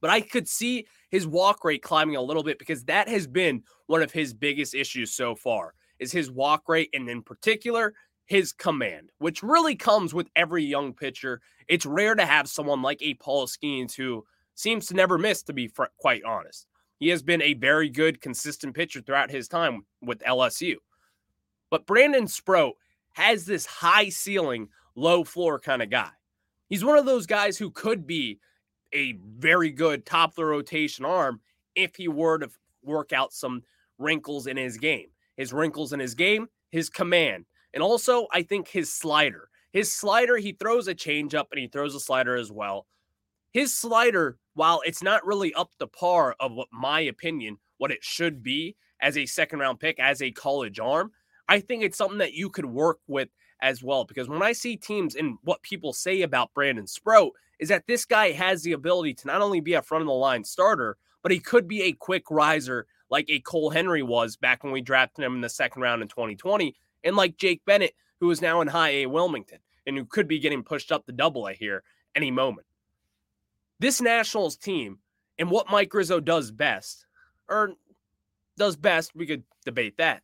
But 0.00 0.10
I 0.10 0.20
could 0.20 0.48
see 0.48 0.86
his 1.10 1.26
walk 1.26 1.64
rate 1.64 1.82
climbing 1.82 2.16
a 2.16 2.22
little 2.22 2.42
bit 2.42 2.58
because 2.58 2.84
that 2.84 3.08
has 3.08 3.26
been 3.26 3.62
one 3.86 4.02
of 4.02 4.12
his 4.12 4.32
biggest 4.32 4.74
issues 4.74 5.12
so 5.12 5.34
far 5.34 5.74
is 5.98 6.12
his 6.12 6.30
walk 6.30 6.68
rate 6.68 6.90
and 6.92 7.08
in 7.08 7.22
particular 7.22 7.94
his 8.28 8.52
command, 8.52 9.10
which 9.18 9.42
really 9.42 9.74
comes 9.74 10.12
with 10.12 10.28
every 10.36 10.62
young 10.62 10.92
pitcher. 10.92 11.40
It's 11.66 11.86
rare 11.86 12.14
to 12.14 12.26
have 12.26 12.46
someone 12.46 12.82
like 12.82 13.00
a 13.00 13.14
Paul 13.14 13.46
Skenes 13.46 13.94
who 13.94 14.24
seems 14.54 14.86
to 14.86 14.94
never 14.94 15.16
miss, 15.16 15.42
to 15.44 15.54
be 15.54 15.66
fr- 15.66 15.84
quite 15.96 16.22
honest. 16.24 16.66
He 16.98 17.08
has 17.08 17.22
been 17.22 17.40
a 17.40 17.54
very 17.54 17.88
good, 17.88 18.20
consistent 18.20 18.74
pitcher 18.74 19.00
throughout 19.00 19.30
his 19.30 19.48
time 19.48 19.86
with 20.02 20.20
LSU. 20.20 20.76
But 21.70 21.86
Brandon 21.86 22.28
Sproat 22.28 22.74
has 23.14 23.46
this 23.46 23.64
high 23.64 24.10
ceiling, 24.10 24.68
low 24.94 25.24
floor 25.24 25.58
kind 25.58 25.80
of 25.80 25.88
guy. 25.88 26.10
He's 26.68 26.84
one 26.84 26.98
of 26.98 27.06
those 27.06 27.26
guys 27.26 27.56
who 27.56 27.70
could 27.70 28.06
be 28.06 28.40
a 28.92 29.18
very 29.24 29.70
good 29.70 30.04
top 30.04 30.30
of 30.30 30.36
the 30.36 30.44
rotation 30.44 31.06
arm 31.06 31.40
if 31.74 31.96
he 31.96 32.08
were 32.08 32.38
to 32.38 32.50
work 32.82 33.14
out 33.14 33.32
some 33.32 33.62
wrinkles 33.96 34.46
in 34.46 34.58
his 34.58 34.76
game. 34.76 35.08
His 35.36 35.52
wrinkles 35.52 35.94
in 35.94 36.00
his 36.00 36.14
game, 36.14 36.48
his 36.70 36.90
command, 36.90 37.46
and 37.74 37.82
also 37.82 38.26
I 38.32 38.42
think 38.42 38.68
his 38.68 38.92
slider. 38.92 39.48
His 39.72 39.92
slider, 39.92 40.36
he 40.36 40.52
throws 40.52 40.88
a 40.88 40.94
changeup 40.94 41.46
and 41.52 41.60
he 41.60 41.68
throws 41.68 41.94
a 41.94 42.00
slider 42.00 42.36
as 42.36 42.50
well. 42.50 42.86
His 43.52 43.74
slider, 43.74 44.38
while 44.54 44.82
it's 44.84 45.02
not 45.02 45.26
really 45.26 45.54
up 45.54 45.70
to 45.78 45.86
par 45.86 46.34
of 46.40 46.52
what 46.52 46.68
my 46.72 47.00
opinion, 47.00 47.58
what 47.78 47.90
it 47.90 48.02
should 48.02 48.42
be 48.42 48.76
as 49.00 49.16
a 49.16 49.26
second 49.26 49.60
round 49.60 49.80
pick, 49.80 50.00
as 50.00 50.22
a 50.22 50.30
college 50.30 50.80
arm, 50.80 51.12
I 51.48 51.60
think 51.60 51.82
it's 51.82 51.96
something 51.96 52.18
that 52.18 52.34
you 52.34 52.50
could 52.50 52.66
work 52.66 52.98
with 53.06 53.28
as 53.60 53.82
well. 53.82 54.04
Because 54.04 54.28
when 54.28 54.42
I 54.42 54.52
see 54.52 54.76
teams 54.76 55.14
and 55.14 55.38
what 55.44 55.62
people 55.62 55.92
say 55.92 56.22
about 56.22 56.52
Brandon 56.54 56.86
Sproat 56.86 57.32
is 57.58 57.68
that 57.68 57.86
this 57.86 58.04
guy 58.04 58.32
has 58.32 58.62
the 58.62 58.72
ability 58.72 59.14
to 59.14 59.26
not 59.26 59.42
only 59.42 59.60
be 59.60 59.74
a 59.74 59.82
front 59.82 60.02
of 60.02 60.08
the 60.08 60.12
line 60.12 60.44
starter, 60.44 60.96
but 61.22 61.32
he 61.32 61.40
could 61.40 61.66
be 61.66 61.82
a 61.82 61.92
quick 61.92 62.30
riser 62.30 62.86
like 63.10 63.26
a 63.28 63.40
Cole 63.40 63.70
Henry 63.70 64.02
was 64.02 64.36
back 64.36 64.62
when 64.62 64.72
we 64.72 64.80
drafted 64.80 65.24
him 65.24 65.34
in 65.34 65.40
the 65.40 65.48
second 65.48 65.82
round 65.82 66.02
in 66.02 66.08
2020, 66.08 66.74
and 67.04 67.16
like 67.16 67.36
Jake 67.36 67.62
Bennett, 67.64 67.94
who 68.20 68.30
is 68.30 68.42
now 68.42 68.60
in 68.60 68.68
high 68.68 68.90
A 68.90 69.06
Wilmington 69.06 69.58
and 69.86 69.96
who 69.96 70.04
could 70.04 70.28
be 70.28 70.38
getting 70.38 70.62
pushed 70.62 70.92
up 70.92 71.06
to 71.06 71.12
double 71.12 71.46
A 71.46 71.52
here 71.52 71.82
any 72.14 72.30
moment. 72.30 72.66
This 73.80 74.00
Nationals 74.00 74.56
team 74.56 74.98
and 75.38 75.50
what 75.50 75.70
Mike 75.70 75.94
Rizzo 75.94 76.20
does 76.20 76.50
best, 76.50 77.06
or 77.48 77.74
does 78.56 78.76
best, 78.76 79.14
we 79.14 79.26
could 79.26 79.44
debate 79.64 79.96
that. 79.98 80.22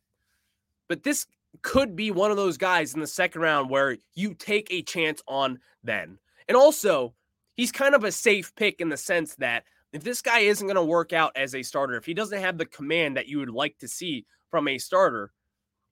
But 0.89 1.03
this 1.03 1.25
could 1.61 1.95
be 1.95 2.11
one 2.11 2.31
of 2.31 2.37
those 2.37 2.57
guys 2.57 2.93
in 2.93 2.99
the 2.99 3.07
second 3.07 3.41
round 3.41 3.69
where 3.69 3.97
you 4.13 4.33
take 4.33 4.67
a 4.69 4.81
chance 4.81 5.21
on 5.27 5.59
then. 5.83 6.19
And 6.47 6.57
also, 6.57 7.13
he's 7.55 7.71
kind 7.71 7.95
of 7.95 8.03
a 8.03 8.11
safe 8.11 8.53
pick 8.55 8.81
in 8.81 8.89
the 8.89 8.97
sense 8.97 9.35
that 9.35 9.63
if 9.93 10.03
this 10.03 10.21
guy 10.21 10.39
isn't 10.39 10.67
going 10.67 10.75
to 10.75 10.83
work 10.83 11.13
out 11.13 11.31
as 11.37 11.55
a 11.55 11.63
starter, 11.63 11.95
if 11.95 12.05
he 12.05 12.13
doesn't 12.13 12.41
have 12.41 12.57
the 12.57 12.65
command 12.65 13.15
that 13.15 13.27
you 13.27 13.39
would 13.39 13.49
like 13.49 13.77
to 13.79 13.87
see 13.87 14.25
from 14.51 14.67
a 14.67 14.77
starter, 14.77 15.31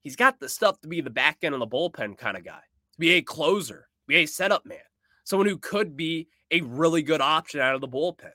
he's 0.03 0.15
got 0.15 0.39
the 0.39 0.49
stuff 0.49 0.79
to 0.81 0.87
be 0.87 1.01
the 1.01 1.09
back 1.09 1.39
end 1.41 1.53
of 1.53 1.59
the 1.59 1.67
bullpen 1.67 2.17
kind 2.17 2.37
of 2.37 2.43
guy, 2.43 2.61
to 2.93 2.99
be 2.99 3.11
a 3.11 3.21
closer, 3.21 3.87
be 4.07 4.17
a 4.17 4.25
setup 4.25 4.65
man, 4.65 4.77
someone 5.23 5.47
who 5.47 5.57
could 5.57 5.97
be 5.97 6.27
a 6.51 6.61
really 6.61 7.01
good 7.01 7.21
option 7.21 7.59
out 7.59 7.75
of 7.75 7.81
the 7.81 7.87
bullpen. 7.87 8.31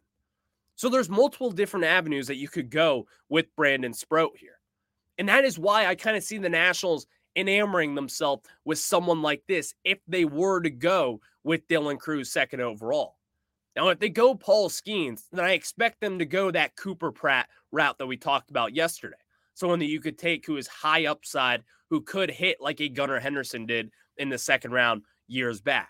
So 0.75 0.89
there's 0.89 1.09
multiple 1.09 1.51
different 1.51 1.87
avenues 1.87 2.27
that 2.29 2.37
you 2.37 2.49
could 2.49 2.71
go 2.71 3.07
with 3.29 3.55
Brandon 3.57 3.93
Sproat 3.93 4.37
here. 4.37 4.59
And 5.19 5.29
that 5.29 5.45
is 5.45 5.59
why 5.59 5.87
I 5.87 5.95
kind 5.95 6.17
of 6.17 6.23
see 6.23 6.39
the 6.39 6.49
Nationals 6.49 7.07
enamoring 7.37 7.95
themselves 7.95 8.45
with 8.65 8.79
someone 8.79 9.23
like 9.23 9.43
this 9.47 9.75
if 9.85 9.99
they 10.07 10.25
were 10.25 10.61
to 10.61 10.71
go 10.71 11.21
with 11.45 11.67
Dylan 11.69 11.99
Crews 11.99 12.31
second 12.31 12.61
overall. 12.61 13.17
Now, 13.77 13.89
if 13.89 13.99
they 13.99 14.09
go 14.09 14.35
Paul 14.35 14.69
Skenes, 14.69 15.25
then 15.33 15.45
I 15.45 15.53
expect 15.53 16.01
them 16.01 16.19
to 16.19 16.25
go 16.25 16.51
that 16.51 16.75
Cooper 16.77 17.13
Pratt 17.13 17.49
route 17.71 17.99
that 17.99 18.07
we 18.07 18.17
talked 18.17 18.51
about 18.51 18.75
yesterday. 18.75 19.17
Someone 19.59 19.81
that 19.81 19.87
you 19.87 20.01
could 20.01 20.17
take 20.17 20.47
who 20.47 20.57
is 20.57 20.69
high 20.69 21.07
upside, 21.07 21.65
who 21.91 22.01
could 22.01 22.31
hit 22.31 22.59
like 22.61 22.81
a 22.81 22.89
Gunnar 22.89 23.19
Henderson 23.19 23.67
did 23.67 23.91
in 24.17 24.29
the 24.29 24.39
second 24.39 24.71
round 24.71 25.03
years 25.27 25.61
back. 25.61 25.89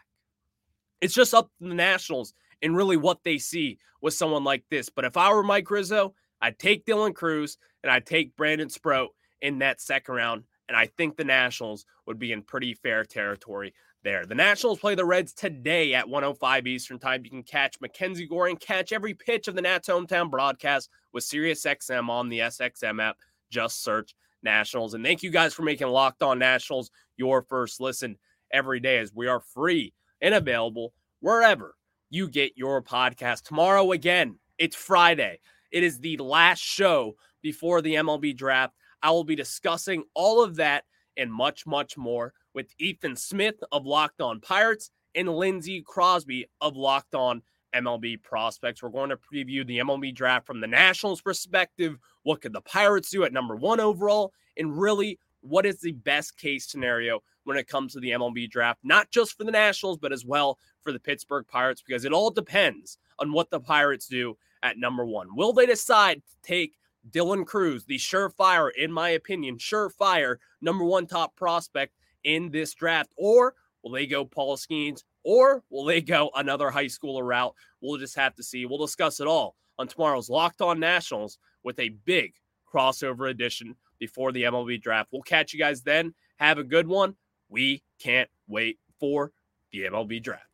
It's 1.02 1.12
just 1.12 1.34
up 1.34 1.50
to 1.60 1.68
the 1.68 1.74
Nationals 1.74 2.32
and 2.62 2.74
really 2.74 2.96
what 2.96 3.22
they 3.24 3.36
see 3.36 3.78
with 4.00 4.14
someone 4.14 4.42
like 4.42 4.64
this. 4.70 4.88
But 4.88 5.04
if 5.04 5.18
I 5.18 5.30
were 5.30 5.42
Mike 5.42 5.70
Rizzo, 5.70 6.14
I'd 6.40 6.58
take 6.58 6.86
Dylan 6.86 7.14
Crews 7.14 7.58
and 7.82 7.92
I'd 7.92 8.06
take 8.06 8.34
Brandon 8.36 8.70
Sproat 8.70 9.10
in 9.42 9.58
that 9.58 9.82
second 9.82 10.14
round. 10.14 10.44
And 10.68 10.76
I 10.76 10.86
think 10.86 11.18
the 11.18 11.24
Nationals 11.24 11.84
would 12.06 12.18
be 12.18 12.32
in 12.32 12.40
pretty 12.40 12.72
fair 12.72 13.04
territory 13.04 13.74
there. 14.02 14.24
The 14.24 14.34
Nationals 14.34 14.78
play 14.78 14.94
the 14.94 15.04
Reds 15.04 15.34
today 15.34 15.94
at 15.94 16.08
105 16.08 16.66
Eastern 16.66 16.98
Time. 16.98 17.22
You 17.22 17.30
can 17.30 17.42
catch 17.42 17.82
Mackenzie 17.82 18.26
Gore 18.26 18.48
and 18.48 18.58
catch 18.58 18.92
every 18.94 19.12
pitch 19.12 19.46
of 19.46 19.56
the 19.56 19.62
Nats 19.62 19.88
hometown 19.88 20.30
broadcast 20.30 20.88
with 21.12 21.24
SiriusXM 21.24 22.08
on 22.08 22.30
the 22.30 22.38
SXM 22.38 23.02
app. 23.02 23.18
Just 23.50 23.82
search 23.82 24.14
Nationals. 24.42 24.94
And 24.94 25.04
thank 25.04 25.22
you 25.22 25.30
guys 25.30 25.54
for 25.54 25.62
making 25.62 25.88
Locked 25.88 26.22
On 26.22 26.38
Nationals 26.38 26.90
your 27.16 27.42
first 27.42 27.80
listen 27.80 28.16
every 28.52 28.80
day 28.80 28.98
as 28.98 29.12
we 29.12 29.26
are 29.26 29.40
free 29.40 29.92
and 30.20 30.34
available 30.34 30.92
wherever 31.20 31.74
you 32.10 32.28
get 32.28 32.56
your 32.56 32.82
podcast. 32.82 33.42
Tomorrow, 33.42 33.92
again, 33.92 34.38
it's 34.58 34.76
Friday. 34.76 35.40
It 35.70 35.82
is 35.82 35.98
the 36.00 36.16
last 36.18 36.60
show 36.60 37.16
before 37.42 37.82
the 37.82 37.94
MLB 37.96 38.36
draft. 38.36 38.74
I 39.02 39.10
will 39.10 39.24
be 39.24 39.36
discussing 39.36 40.04
all 40.14 40.42
of 40.42 40.56
that 40.56 40.84
and 41.16 41.32
much, 41.32 41.66
much 41.66 41.96
more 41.96 42.32
with 42.54 42.72
Ethan 42.78 43.16
Smith 43.16 43.56
of 43.72 43.86
Locked 43.86 44.20
On 44.20 44.40
Pirates 44.40 44.90
and 45.14 45.28
Lindsey 45.28 45.82
Crosby 45.86 46.46
of 46.60 46.76
Locked 46.76 47.14
On 47.14 47.42
MLB 47.74 48.22
Prospects. 48.22 48.82
We're 48.82 48.88
going 48.90 49.10
to 49.10 49.16
preview 49.16 49.66
the 49.66 49.78
MLB 49.78 50.14
draft 50.14 50.46
from 50.46 50.60
the 50.60 50.66
Nationals' 50.66 51.20
perspective. 51.20 51.98
What 52.22 52.40
could 52.40 52.52
the 52.52 52.60
Pirates 52.62 53.10
do 53.10 53.24
at 53.24 53.32
number 53.32 53.56
one 53.56 53.80
overall? 53.80 54.32
And 54.56 54.78
really, 54.78 55.18
what 55.40 55.66
is 55.66 55.80
the 55.80 55.92
best 55.92 56.36
case 56.36 56.66
scenario 56.66 57.20
when 57.44 57.56
it 57.56 57.68
comes 57.68 57.94
to 57.94 58.00
the 58.00 58.10
MLB 58.10 58.50
draft, 58.50 58.80
not 58.82 59.10
just 59.10 59.36
for 59.36 59.44
the 59.44 59.50
Nationals, 59.50 59.98
but 59.98 60.12
as 60.12 60.24
well 60.24 60.58
for 60.82 60.92
the 60.92 61.00
Pittsburgh 61.00 61.46
Pirates, 61.48 61.82
because 61.86 62.04
it 62.04 62.12
all 62.12 62.30
depends 62.30 62.98
on 63.18 63.32
what 63.32 63.50
the 63.50 63.60
Pirates 63.60 64.06
do 64.06 64.36
at 64.62 64.78
number 64.78 65.06
one. 65.06 65.34
Will 65.34 65.52
they 65.52 65.66
decide 65.66 66.16
to 66.16 66.36
take 66.42 66.74
Dylan 67.10 67.46
Crews, 67.46 67.84
the 67.84 67.96
surefire, 67.96 68.70
in 68.76 68.92
my 68.92 69.10
opinion, 69.10 69.56
surefire 69.56 70.36
number 70.60 70.84
one 70.84 71.06
top 71.06 71.36
prospect 71.36 71.94
in 72.24 72.50
this 72.50 72.74
draft? 72.74 73.12
Or 73.16 73.54
will 73.82 73.92
they 73.92 74.06
go 74.06 74.24
Paul 74.24 74.56
Skenes? 74.56 75.04
Or 75.30 75.62
will 75.68 75.84
they 75.84 76.00
go 76.00 76.30
another 76.34 76.70
high 76.70 76.86
schooler 76.86 77.22
route? 77.22 77.54
We'll 77.82 77.98
just 77.98 78.16
have 78.16 78.34
to 78.36 78.42
see. 78.42 78.64
We'll 78.64 78.78
discuss 78.78 79.20
it 79.20 79.26
all 79.26 79.56
on 79.78 79.86
tomorrow's 79.86 80.30
Locked 80.30 80.62
On 80.62 80.80
Nationals 80.80 81.36
with 81.62 81.78
a 81.80 81.90
big 82.06 82.32
crossover 82.66 83.28
edition 83.28 83.76
before 83.98 84.32
the 84.32 84.44
MLB 84.44 84.80
draft. 84.80 85.10
We'll 85.12 85.20
catch 85.20 85.52
you 85.52 85.58
guys 85.58 85.82
then. 85.82 86.14
Have 86.38 86.56
a 86.56 86.64
good 86.64 86.88
one. 86.88 87.14
We 87.50 87.82
can't 87.98 88.30
wait 88.46 88.78
for 88.98 89.32
the 89.70 89.80
MLB 89.80 90.22
draft. 90.22 90.47